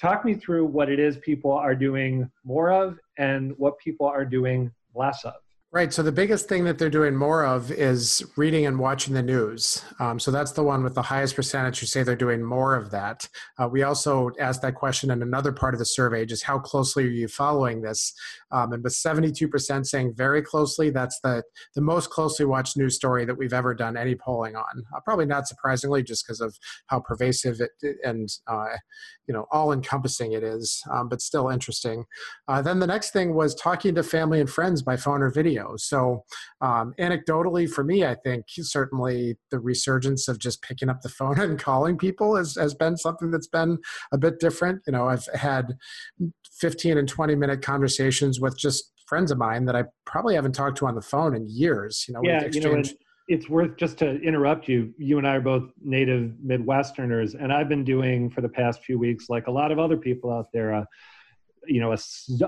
talk 0.00 0.24
me 0.24 0.34
through 0.34 0.66
what 0.66 0.88
it 0.88 0.98
is 0.98 1.16
people 1.18 1.52
are 1.52 1.74
doing 1.74 2.30
more 2.44 2.70
of 2.70 2.98
and 3.18 3.52
what 3.58 3.78
people 3.78 4.06
are 4.06 4.24
doing 4.24 4.70
less 4.94 5.24
of. 5.24 5.34
Right. 5.76 5.92
So 5.92 6.02
the 6.02 6.10
biggest 6.10 6.48
thing 6.48 6.64
that 6.64 6.78
they're 6.78 6.88
doing 6.88 7.14
more 7.14 7.44
of 7.44 7.70
is 7.70 8.24
reading 8.38 8.64
and 8.64 8.78
watching 8.78 9.12
the 9.12 9.22
news. 9.22 9.84
Um, 10.00 10.18
so 10.18 10.30
that's 10.30 10.52
the 10.52 10.62
one 10.62 10.82
with 10.82 10.94
the 10.94 11.02
highest 11.02 11.36
percentage 11.36 11.80
who 11.80 11.84
say 11.84 12.02
they're 12.02 12.16
doing 12.16 12.42
more 12.42 12.74
of 12.74 12.90
that. 12.92 13.28
Uh, 13.58 13.68
we 13.68 13.82
also 13.82 14.30
asked 14.40 14.62
that 14.62 14.74
question 14.74 15.10
in 15.10 15.20
another 15.20 15.52
part 15.52 15.74
of 15.74 15.78
the 15.78 15.84
survey, 15.84 16.24
just 16.24 16.44
how 16.44 16.58
closely 16.58 17.04
are 17.04 17.10
you 17.10 17.28
following 17.28 17.82
this? 17.82 18.14
Um, 18.52 18.72
and 18.72 18.82
with 18.82 18.94
72% 18.94 19.84
saying 19.84 20.14
very 20.16 20.40
closely, 20.40 20.88
that's 20.88 21.20
the, 21.20 21.42
the 21.74 21.82
most 21.82 22.08
closely 22.08 22.46
watched 22.46 22.78
news 22.78 22.94
story 22.94 23.26
that 23.26 23.36
we've 23.36 23.52
ever 23.52 23.74
done 23.74 23.98
any 23.98 24.14
polling 24.14 24.56
on. 24.56 24.82
Uh, 24.96 25.00
probably 25.00 25.26
not 25.26 25.46
surprisingly, 25.46 26.02
just 26.02 26.24
because 26.24 26.40
of 26.40 26.56
how 26.86 27.00
pervasive 27.00 27.60
it, 27.60 27.98
and 28.02 28.30
uh, 28.46 28.68
you 29.26 29.34
know 29.34 29.46
all 29.50 29.72
encompassing 29.72 30.32
it 30.32 30.42
is, 30.42 30.82
um, 30.90 31.08
but 31.08 31.20
still 31.20 31.48
interesting. 31.48 32.04
Uh, 32.48 32.62
then 32.62 32.78
the 32.78 32.86
next 32.86 33.10
thing 33.10 33.34
was 33.34 33.54
talking 33.54 33.94
to 33.94 34.02
family 34.02 34.40
and 34.40 34.48
friends 34.48 34.80
by 34.80 34.96
phone 34.96 35.20
or 35.20 35.30
video. 35.30 35.65
So, 35.76 36.24
um, 36.60 36.94
anecdotally, 36.98 37.68
for 37.68 37.82
me, 37.82 38.04
I 38.04 38.14
think 38.14 38.44
certainly 38.48 39.36
the 39.50 39.58
resurgence 39.58 40.28
of 40.28 40.38
just 40.38 40.62
picking 40.62 40.88
up 40.88 41.02
the 41.02 41.08
phone 41.08 41.40
and 41.40 41.58
calling 41.58 41.98
people 41.98 42.36
has, 42.36 42.54
has 42.56 42.74
been 42.74 42.96
something 42.96 43.30
that's 43.30 43.48
been 43.48 43.78
a 44.12 44.18
bit 44.18 44.38
different. 44.38 44.82
You 44.86 44.92
know, 44.92 45.08
I've 45.08 45.26
had 45.34 45.76
15 46.60 46.98
and 46.98 47.08
20 47.08 47.34
minute 47.34 47.62
conversations 47.62 48.40
with 48.40 48.56
just 48.56 48.92
friends 49.06 49.30
of 49.30 49.38
mine 49.38 49.64
that 49.66 49.76
I 49.76 49.84
probably 50.04 50.34
haven't 50.34 50.52
talked 50.52 50.78
to 50.78 50.86
on 50.86 50.94
the 50.94 51.02
phone 51.02 51.34
in 51.34 51.46
years. 51.48 52.04
You 52.08 52.14
know, 52.14 52.20
yeah, 52.22 52.46
you 52.50 52.60
know, 52.60 52.82
it's 53.28 53.48
worth 53.48 53.76
just 53.76 53.98
to 53.98 54.20
interrupt 54.20 54.68
you. 54.68 54.92
You 54.98 55.18
and 55.18 55.26
I 55.26 55.36
are 55.36 55.40
both 55.40 55.72
native 55.82 56.32
Midwesterners, 56.44 57.34
and 57.40 57.52
I've 57.52 57.68
been 57.68 57.84
doing 57.84 58.30
for 58.30 58.40
the 58.40 58.48
past 58.48 58.84
few 58.84 58.98
weeks, 58.98 59.28
like 59.28 59.48
a 59.48 59.50
lot 59.50 59.72
of 59.72 59.78
other 59.78 59.96
people 59.96 60.32
out 60.32 60.52
there, 60.52 60.74
uh, 60.74 60.84
you 61.66 61.80
know, 61.80 61.92
a, 61.92 61.98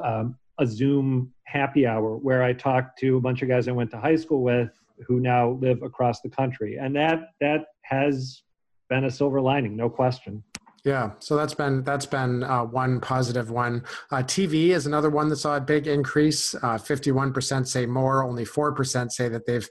um, 0.05 0.37
a 0.59 0.67
Zoom 0.67 1.33
happy 1.45 1.87
hour 1.87 2.17
where 2.17 2.43
I 2.43 2.53
talked 2.53 2.99
to 3.01 3.17
a 3.17 3.21
bunch 3.21 3.43
of 3.43 3.49
guys 3.49 3.69
I 3.69 3.73
went 3.73 3.91
to 3.93 3.99
high 3.99 4.17
school 4.17 4.43
with 4.43 4.71
who 5.07 5.21
now 5.21 5.51
live 5.61 5.83
across 5.83 6.21
the 6.21 6.29
country, 6.29 6.77
and 6.77 6.95
that 6.97 7.31
that 7.41 7.67
has 7.83 8.43
been 8.89 9.05
a 9.05 9.11
silver 9.11 9.41
lining, 9.41 9.77
no 9.77 9.89
question. 9.89 10.43
Yeah, 10.85 11.13
so 11.19 11.37
that's 11.37 11.55
been 11.55 11.83
that's 11.83 12.07
been 12.07 12.45
uh, 12.45 12.65
one 12.65 13.01
positive 13.01 13.51
one. 13.51 13.85
Uh, 14.13 14.19
TV 14.19 14.69
is 14.69 14.87
another 14.87 15.11
one 15.11 15.29
that 15.29 15.37
saw 15.37 15.57
a 15.57 15.61
big 15.61 15.89
increase. 15.89 16.55
Uh, 16.55 16.79
fifty-one 16.79 17.33
percent 17.33 17.69
say 17.69 17.85
more. 17.85 18.25
Only 18.25 18.45
four 18.45 18.73
percent 18.73 19.13
say 19.13 19.29
that 19.29 19.45
they've 19.45 19.69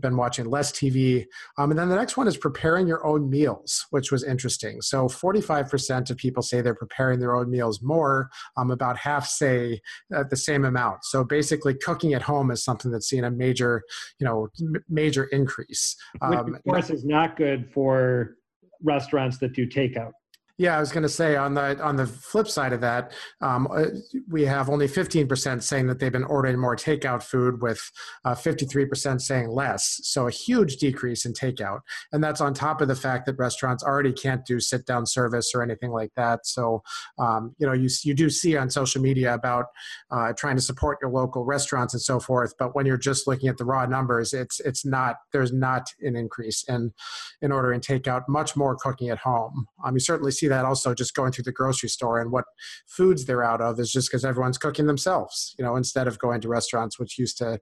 been 0.00 0.16
watching 0.16 0.46
less 0.46 0.72
TV. 0.72 1.26
Um, 1.58 1.70
and 1.70 1.78
then 1.78 1.88
the 1.88 1.96
next 1.96 2.16
one 2.16 2.28
is 2.28 2.36
preparing 2.36 2.86
your 2.86 3.04
own 3.04 3.28
meals, 3.28 3.86
which 3.90 4.12
was 4.12 4.22
interesting. 4.22 4.80
So 4.82 5.08
forty-five 5.08 5.68
percent 5.68 6.10
of 6.10 6.16
people 6.16 6.42
say 6.42 6.60
they're 6.60 6.74
preparing 6.74 7.18
their 7.18 7.34
own 7.34 7.50
meals 7.50 7.82
more. 7.82 8.30
Um, 8.56 8.70
about 8.70 8.96
half 8.96 9.26
say 9.26 9.80
uh, 10.14 10.24
the 10.30 10.36
same 10.36 10.64
amount. 10.64 11.04
So 11.04 11.24
basically, 11.24 11.74
cooking 11.74 12.14
at 12.14 12.22
home 12.22 12.52
is 12.52 12.62
something 12.62 12.92
that's 12.92 13.08
seen 13.08 13.24
a 13.24 13.30
major, 13.30 13.82
you 14.20 14.26
know, 14.26 14.48
m- 14.60 14.84
major 14.88 15.24
increase. 15.24 15.96
Um, 16.20 16.52
which 16.52 16.54
of 16.54 16.64
course 16.64 16.90
is 16.90 17.04
not 17.04 17.36
good 17.36 17.68
for 17.72 18.36
restaurants 18.82 19.38
that 19.38 19.52
do 19.52 19.66
takeout. 19.66 20.12
Yeah, 20.58 20.74
I 20.74 20.80
was 20.80 20.90
going 20.90 21.02
to 21.02 21.08
say 21.08 21.36
on 21.36 21.52
the 21.52 21.78
on 21.82 21.96
the 21.96 22.06
flip 22.06 22.48
side 22.48 22.72
of 22.72 22.80
that, 22.80 23.12
um, 23.42 23.68
uh, 23.70 23.86
we 24.26 24.46
have 24.46 24.70
only 24.70 24.88
15% 24.88 25.62
saying 25.62 25.86
that 25.86 25.98
they've 25.98 26.10
been 26.10 26.24
ordering 26.24 26.58
more 26.58 26.74
takeout 26.74 27.22
food, 27.22 27.60
with 27.60 27.78
uh, 28.24 28.34
53% 28.34 29.20
saying 29.20 29.50
less. 29.50 30.00
So 30.02 30.28
a 30.28 30.30
huge 30.30 30.78
decrease 30.78 31.26
in 31.26 31.34
takeout, 31.34 31.80
and 32.10 32.24
that's 32.24 32.40
on 32.40 32.54
top 32.54 32.80
of 32.80 32.88
the 32.88 32.94
fact 32.94 33.26
that 33.26 33.38
restaurants 33.38 33.84
already 33.84 34.14
can't 34.14 34.46
do 34.46 34.58
sit 34.58 34.86
down 34.86 35.04
service 35.04 35.52
or 35.54 35.62
anything 35.62 35.90
like 35.90 36.12
that. 36.16 36.46
So 36.46 36.82
um, 37.18 37.54
you 37.58 37.66
know 37.66 37.74
you 37.74 37.90
you 38.02 38.14
do 38.14 38.30
see 38.30 38.56
on 38.56 38.70
social 38.70 39.02
media 39.02 39.34
about 39.34 39.66
uh, 40.10 40.32
trying 40.38 40.56
to 40.56 40.62
support 40.62 40.96
your 41.02 41.10
local 41.10 41.44
restaurants 41.44 41.92
and 41.92 42.00
so 42.00 42.18
forth, 42.18 42.54
but 42.58 42.74
when 42.74 42.86
you're 42.86 42.96
just 42.96 43.26
looking 43.26 43.50
at 43.50 43.58
the 43.58 43.64
raw 43.66 43.84
numbers, 43.84 44.32
it's 44.32 44.58
it's 44.60 44.86
not 44.86 45.16
there's 45.32 45.52
not 45.52 45.92
an 46.00 46.16
increase 46.16 46.64
in 46.66 46.94
in 47.42 47.52
ordering 47.52 47.82
takeout. 47.82 48.22
Much 48.26 48.56
more 48.56 48.74
cooking 48.74 49.10
at 49.10 49.18
home. 49.18 49.66
Um, 49.84 49.92
you 49.94 50.00
certainly 50.00 50.32
see 50.32 50.45
see 50.46 50.48
that 50.48 50.64
also 50.64 50.94
just 50.94 51.14
going 51.14 51.32
through 51.32 51.44
the 51.44 51.52
grocery 51.52 51.88
store 51.88 52.20
and 52.20 52.30
what 52.30 52.44
foods 52.86 53.24
they're 53.24 53.44
out 53.44 53.60
of 53.60 53.78
is 53.80 53.90
just 53.90 54.10
because 54.10 54.24
everyone's 54.24 54.58
cooking 54.58 54.86
themselves, 54.86 55.54
you 55.58 55.64
know, 55.64 55.76
instead 55.76 56.06
of 56.06 56.18
going 56.18 56.40
to 56.40 56.48
restaurants, 56.48 56.98
which 56.98 57.18
used 57.18 57.38
to 57.38 57.58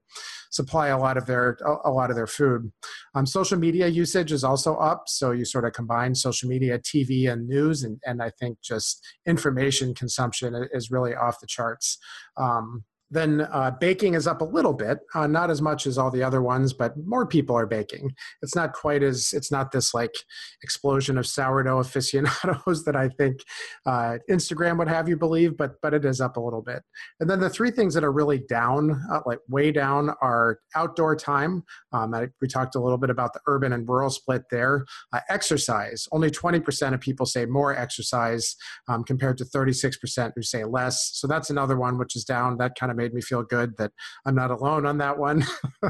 supply 0.51 0.89
a 0.89 0.99
lot 0.99 1.17
of 1.17 1.27
their 1.27 1.57
a 1.85 1.91
lot 1.91 2.11
of 2.11 2.17
their 2.17 2.27
food. 2.27 2.71
Um, 3.15 3.27
social 3.27 3.59
media 3.59 3.89
usage 3.89 4.33
is 4.33 4.45
also 4.45 4.77
up, 4.77 5.05
so 5.07 5.31
you 5.31 5.45
sort 5.45 5.65
of 5.65 5.73
combine 5.73 6.15
social 6.15 6.49
media, 6.49 6.79
TV, 6.79 7.31
and 7.31 7.49
news, 7.49 7.83
and 7.83 8.01
and 8.05 8.23
I 8.23 8.31
think 8.31 8.59
just 8.63 9.05
information 9.27 9.95
consumption 9.95 10.69
is 10.73 10.91
really 10.91 11.15
off 11.15 11.41
the 11.41 11.47
charts. 11.47 11.99
Um, 12.37 12.85
then 13.15 13.43
uh, 13.53 13.71
baking 13.81 14.15
is 14.15 14.27
up 14.27 14.41
a 14.41 14.45
little 14.45 14.73
bit, 14.73 14.99
uh, 15.15 15.27
not 15.27 15.51
as 15.51 15.63
much 15.63 15.87
as 15.87 15.97
all 15.97 16.11
the 16.11 16.23
other 16.23 16.43
ones, 16.43 16.73
but 16.73 16.95
more 17.07 17.27
people 17.27 17.57
are 17.57 17.67
baking. 17.67 18.13
It's 18.43 18.57
not 18.57 18.73
quite 18.73 19.03
as 19.03 19.33
it's 19.33 19.53
not 19.53 19.71
this 19.71 19.95
like 19.95 20.15
explosion 20.63 21.17
of 21.17 21.27
sourdough 21.27 21.79
aficionados 21.79 22.85
that 22.87 22.97
I 22.97 23.09
think 23.09 23.41
uh, 23.87 24.19
Instagram 24.29 24.79
would 24.79 24.89
have 24.89 25.09
you 25.09 25.17
believe, 25.17 25.57
but 25.57 25.81
but 25.81 25.95
it 25.95 26.05
is 26.05 26.21
up 26.21 26.37
a 26.37 26.41
little 26.41 26.63
bit. 26.63 26.83
And 27.21 27.31
then 27.31 27.41
the 27.41 27.49
three 27.49 27.71
things 27.71 27.95
that 27.95 28.05
are 28.05 28.13
really 28.13 28.39
down, 28.39 29.01
uh, 29.13 29.21
like 29.25 29.39
way 29.49 29.71
down, 29.71 30.11
are 30.21 30.59
outdoor 30.75 31.15
time. 31.15 31.63
Um, 31.93 32.15
I, 32.15 32.29
we 32.41 32.49
talked 32.49 32.75
a 32.75 32.81
little 32.81 32.99
bit 32.99 33.11
about 33.11 33.33
the 33.33 33.41
urban 33.47 33.73
and 33.73 33.89
rural 33.89 34.11
split 34.11 34.43
there. 34.51 34.85
Uh, 35.13 35.21
exercise, 35.29 36.09
only 36.11 36.31
20% 36.31 36.95
of 36.95 37.01
people 37.01 37.27
say 37.27 37.47
more 37.47 37.77
exercise 37.77 38.57
um, 38.89 39.05
compared 39.05 39.39
to 39.39 39.45
36% 39.45 40.33
who 40.35 40.43
say 40.43 40.65
less. 40.65 41.11
So 41.15 41.27
that's 41.27 41.51
another 41.51 41.77
one 41.77 41.99
which 41.99 42.17
is 42.17 42.25
down. 42.25 42.59
That 42.59 42.75
kind 42.79 42.91
of 42.91 42.97
made 43.05 43.15
me 43.15 43.21
feel 43.21 43.43
good 43.43 43.77
that 43.77 43.93
I'm 44.25 44.35
not 44.35 44.51
alone 44.51 44.87
on 44.87 44.99
that 44.99 45.19
one. 45.19 45.45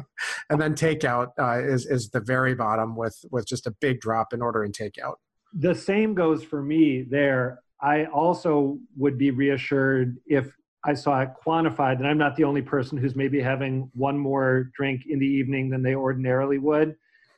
and 0.50 0.60
then 0.60 0.74
takeout 0.74 1.28
uh, 1.38 1.62
is 1.62 1.86
is 1.86 2.10
the 2.10 2.20
very 2.20 2.54
bottom 2.54 2.96
with 2.96 3.16
with 3.30 3.46
just 3.46 3.66
a 3.66 3.70
big 3.80 4.00
drop 4.00 4.32
in 4.32 4.42
order 4.42 4.64
and 4.64 4.74
takeout. 4.74 5.16
The 5.52 5.74
same 5.74 6.14
goes 6.14 6.42
for 6.42 6.62
me 6.62 7.02
there. 7.02 7.60
I 7.80 8.06
also 8.06 8.78
would 8.96 9.16
be 9.18 9.30
reassured 9.30 10.16
if 10.26 10.52
I 10.84 10.94
saw 10.94 11.20
it 11.20 11.30
quantified 11.46 11.98
that 11.98 12.06
I'm 12.06 12.18
not 12.18 12.36
the 12.36 12.44
only 12.44 12.62
person 12.62 12.98
who's 12.98 13.14
maybe 13.14 13.40
having 13.40 13.90
one 13.94 14.18
more 14.18 14.70
drink 14.76 15.02
in 15.08 15.18
the 15.18 15.26
evening 15.26 15.70
than 15.70 15.82
they 15.82 15.94
ordinarily 15.94 16.58
would. 16.58 16.96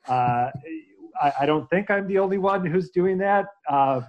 Uh, 0.08 0.50
I, 1.20 1.32
I, 1.40 1.46
don't 1.46 1.68
think 1.68 1.90
I'm 1.90 2.06
the 2.06 2.18
only 2.18 2.38
one 2.38 2.64
who's 2.64 2.90
doing 2.90 3.18
that. 3.18 3.46
Uh, 3.68 4.02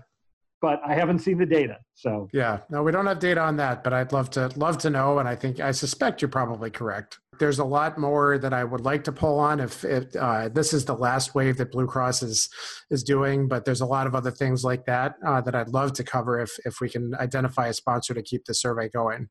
but 0.61 0.81
I 0.85 0.93
haven't 0.93 1.19
seen 1.19 1.37
the 1.37 1.45
data. 1.45 1.77
So 1.93 2.27
yeah, 2.33 2.59
no, 2.69 2.83
we 2.83 2.91
don't 2.91 3.05
have 3.05 3.19
data 3.19 3.41
on 3.41 3.57
that, 3.57 3.83
but 3.83 3.93
I'd 3.93 4.11
love 4.11 4.29
to 4.31 4.47
love 4.55 4.77
to 4.79 4.89
know, 4.89 5.19
and 5.19 5.27
I 5.27 5.35
think 5.35 5.59
I 5.59 5.71
suspect 5.71 6.21
you're 6.21 6.29
probably 6.29 6.69
correct. 6.69 7.19
There's 7.39 7.59
a 7.59 7.65
lot 7.65 7.99
more 7.99 8.39
that 8.39 8.53
I 8.53 8.63
would 8.63 8.81
like 8.81 9.03
to 9.03 9.11
pull 9.11 9.37
on 9.37 9.59
if, 9.59 9.85
if 9.85 10.15
uh, 10.15 10.49
this 10.49 10.73
is 10.73 10.85
the 10.85 10.95
last 10.95 11.35
wave 11.35 11.57
that 11.57 11.71
Blue 11.71 11.85
Cross 11.85 12.23
is 12.23 12.49
is 12.89 13.03
doing, 13.03 13.47
but 13.47 13.65
there's 13.65 13.81
a 13.81 13.85
lot 13.85 14.07
of 14.07 14.15
other 14.15 14.31
things 14.31 14.63
like 14.63 14.85
that 14.85 15.15
uh, 15.25 15.41
that 15.41 15.55
I'd 15.55 15.69
love 15.69 15.93
to 15.93 16.03
cover 16.03 16.39
if 16.39 16.57
if 16.65 16.81
we 16.81 16.89
can 16.89 17.13
identify 17.15 17.67
a 17.67 17.73
sponsor 17.73 18.13
to 18.13 18.23
keep 18.23 18.45
the 18.45 18.53
survey 18.53 18.89
going. 18.89 19.29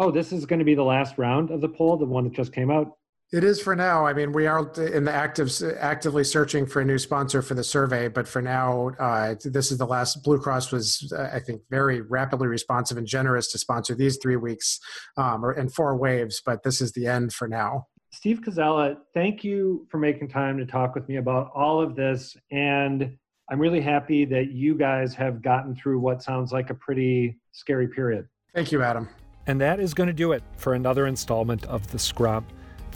Oh, 0.00 0.12
this 0.12 0.32
is 0.32 0.46
going 0.46 0.60
to 0.60 0.64
be 0.64 0.76
the 0.76 0.84
last 0.84 1.18
round 1.18 1.50
of 1.50 1.60
the 1.60 1.68
poll, 1.68 1.96
the 1.96 2.06
one 2.06 2.22
that 2.24 2.32
just 2.32 2.52
came 2.52 2.70
out. 2.70 2.92
It 3.30 3.44
is 3.44 3.60
for 3.60 3.76
now. 3.76 4.06
I 4.06 4.14
mean, 4.14 4.32
we 4.32 4.46
are 4.46 4.60
in 4.78 5.04
the 5.04 5.12
active, 5.12 5.52
actively 5.78 6.24
searching 6.24 6.64
for 6.64 6.80
a 6.80 6.84
new 6.84 6.96
sponsor 6.96 7.42
for 7.42 7.52
the 7.52 7.62
survey, 7.62 8.08
but 8.08 8.26
for 8.26 8.40
now, 8.40 8.90
uh, 8.98 9.34
this 9.44 9.70
is 9.70 9.76
the 9.76 9.86
last. 9.86 10.24
Blue 10.24 10.38
Cross 10.38 10.72
was, 10.72 11.12
uh, 11.14 11.28
I 11.30 11.38
think, 11.40 11.60
very 11.68 12.00
rapidly 12.00 12.46
responsive 12.46 12.96
and 12.96 13.06
generous 13.06 13.52
to 13.52 13.58
sponsor 13.58 13.94
these 13.94 14.18
three 14.22 14.36
weeks 14.36 14.80
um, 15.18 15.44
or 15.44 15.52
and 15.52 15.72
four 15.72 15.94
waves, 15.96 16.40
but 16.44 16.62
this 16.62 16.80
is 16.80 16.92
the 16.92 17.06
end 17.06 17.34
for 17.34 17.46
now. 17.46 17.86
Steve 18.10 18.40
Koczela, 18.40 18.96
thank 19.12 19.44
you 19.44 19.86
for 19.90 19.98
making 19.98 20.28
time 20.28 20.56
to 20.56 20.64
talk 20.64 20.94
with 20.94 21.06
me 21.06 21.16
about 21.16 21.50
all 21.54 21.82
of 21.82 21.94
this, 21.94 22.34
and 22.50 23.14
I'm 23.50 23.58
really 23.58 23.82
happy 23.82 24.24
that 24.24 24.52
you 24.52 24.74
guys 24.74 25.12
have 25.14 25.42
gotten 25.42 25.76
through 25.76 26.00
what 26.00 26.22
sounds 26.22 26.50
like 26.50 26.70
a 26.70 26.74
pretty 26.74 27.36
scary 27.52 27.88
period. 27.88 28.26
Thank 28.54 28.72
you, 28.72 28.82
Adam. 28.82 29.06
And 29.46 29.60
that 29.60 29.80
is 29.80 29.92
going 29.92 30.06
to 30.06 30.14
do 30.14 30.32
it 30.32 30.42
for 30.56 30.72
another 30.72 31.06
installment 31.06 31.64
of 31.66 31.90
the 31.90 31.98
Scrum. 31.98 32.46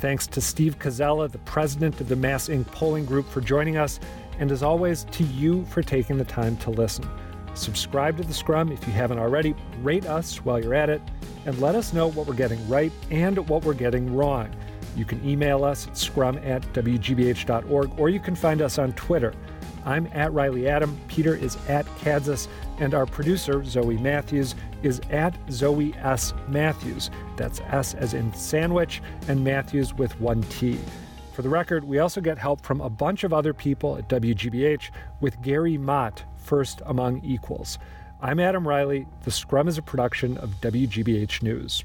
Thanks 0.02 0.26
to 0.26 0.40
Steve 0.40 0.80
Koczela, 0.80 1.30
the 1.30 1.38
president 1.38 2.00
of 2.00 2.08
the 2.08 2.16
MassINC 2.16 2.66
polling 2.72 3.04
group, 3.04 3.24
for 3.28 3.40
joining 3.40 3.76
us. 3.76 4.00
And 4.40 4.50
as 4.50 4.60
always, 4.60 5.04
to 5.12 5.22
you 5.22 5.64
for 5.66 5.80
taking 5.80 6.18
the 6.18 6.24
time 6.24 6.56
to 6.56 6.70
listen. 6.70 7.08
Subscribe 7.54 8.16
to 8.16 8.24
the 8.24 8.34
Scrum 8.34 8.72
if 8.72 8.84
you 8.84 8.92
haven't 8.92 9.20
already, 9.20 9.54
rate 9.80 10.04
us 10.06 10.38
while 10.44 10.60
you're 10.60 10.74
at 10.74 10.90
it, 10.90 11.00
and 11.46 11.56
let 11.60 11.76
us 11.76 11.92
know 11.92 12.08
what 12.08 12.26
we're 12.26 12.34
getting 12.34 12.68
right 12.68 12.90
and 13.12 13.48
what 13.48 13.64
we're 13.64 13.74
getting 13.74 14.12
wrong. 14.12 14.52
You 14.96 15.04
can 15.04 15.24
email 15.24 15.64
us 15.64 15.86
at 15.86 15.96
scrum 15.96 16.36
at 16.38 16.62
wgbh.org 16.72 17.96
or 17.96 18.08
you 18.08 18.18
can 18.18 18.34
find 18.34 18.60
us 18.60 18.80
on 18.80 18.94
Twitter. 18.94 19.32
I'm 19.84 20.08
at 20.08 20.32
Reilly 20.32 20.66
Adam, 20.66 20.98
Peter 21.06 21.36
is 21.36 21.56
at 21.68 21.86
Kadzis, 21.98 22.48
and 22.82 22.94
our 22.94 23.06
producer, 23.06 23.62
Zoe 23.62 23.96
Matthews, 23.96 24.56
is 24.82 25.00
at 25.10 25.38
Zoe 25.48 25.94
S. 25.98 26.34
Matthews. 26.48 27.10
That's 27.36 27.60
S 27.60 27.94
as 27.94 28.12
in 28.12 28.34
sandwich 28.34 29.00
and 29.28 29.44
Matthews 29.44 29.94
with 29.94 30.18
one 30.20 30.42
T. 30.44 30.80
For 31.32 31.42
the 31.42 31.48
record, 31.48 31.84
we 31.84 32.00
also 32.00 32.20
get 32.20 32.38
help 32.38 32.60
from 32.66 32.80
a 32.80 32.90
bunch 32.90 33.22
of 33.22 33.32
other 33.32 33.54
people 33.54 33.96
at 33.96 34.08
WGBH 34.08 34.90
with 35.20 35.40
Gary 35.42 35.78
Mott, 35.78 36.24
first 36.36 36.82
among 36.86 37.24
equals. 37.24 37.78
I'm 38.20 38.40
Adam 38.40 38.66
Reilly. 38.66 39.06
The 39.22 39.30
Scrum 39.30 39.68
is 39.68 39.78
a 39.78 39.82
production 39.82 40.36
of 40.38 40.60
WGBH 40.60 41.40
News. 41.40 41.84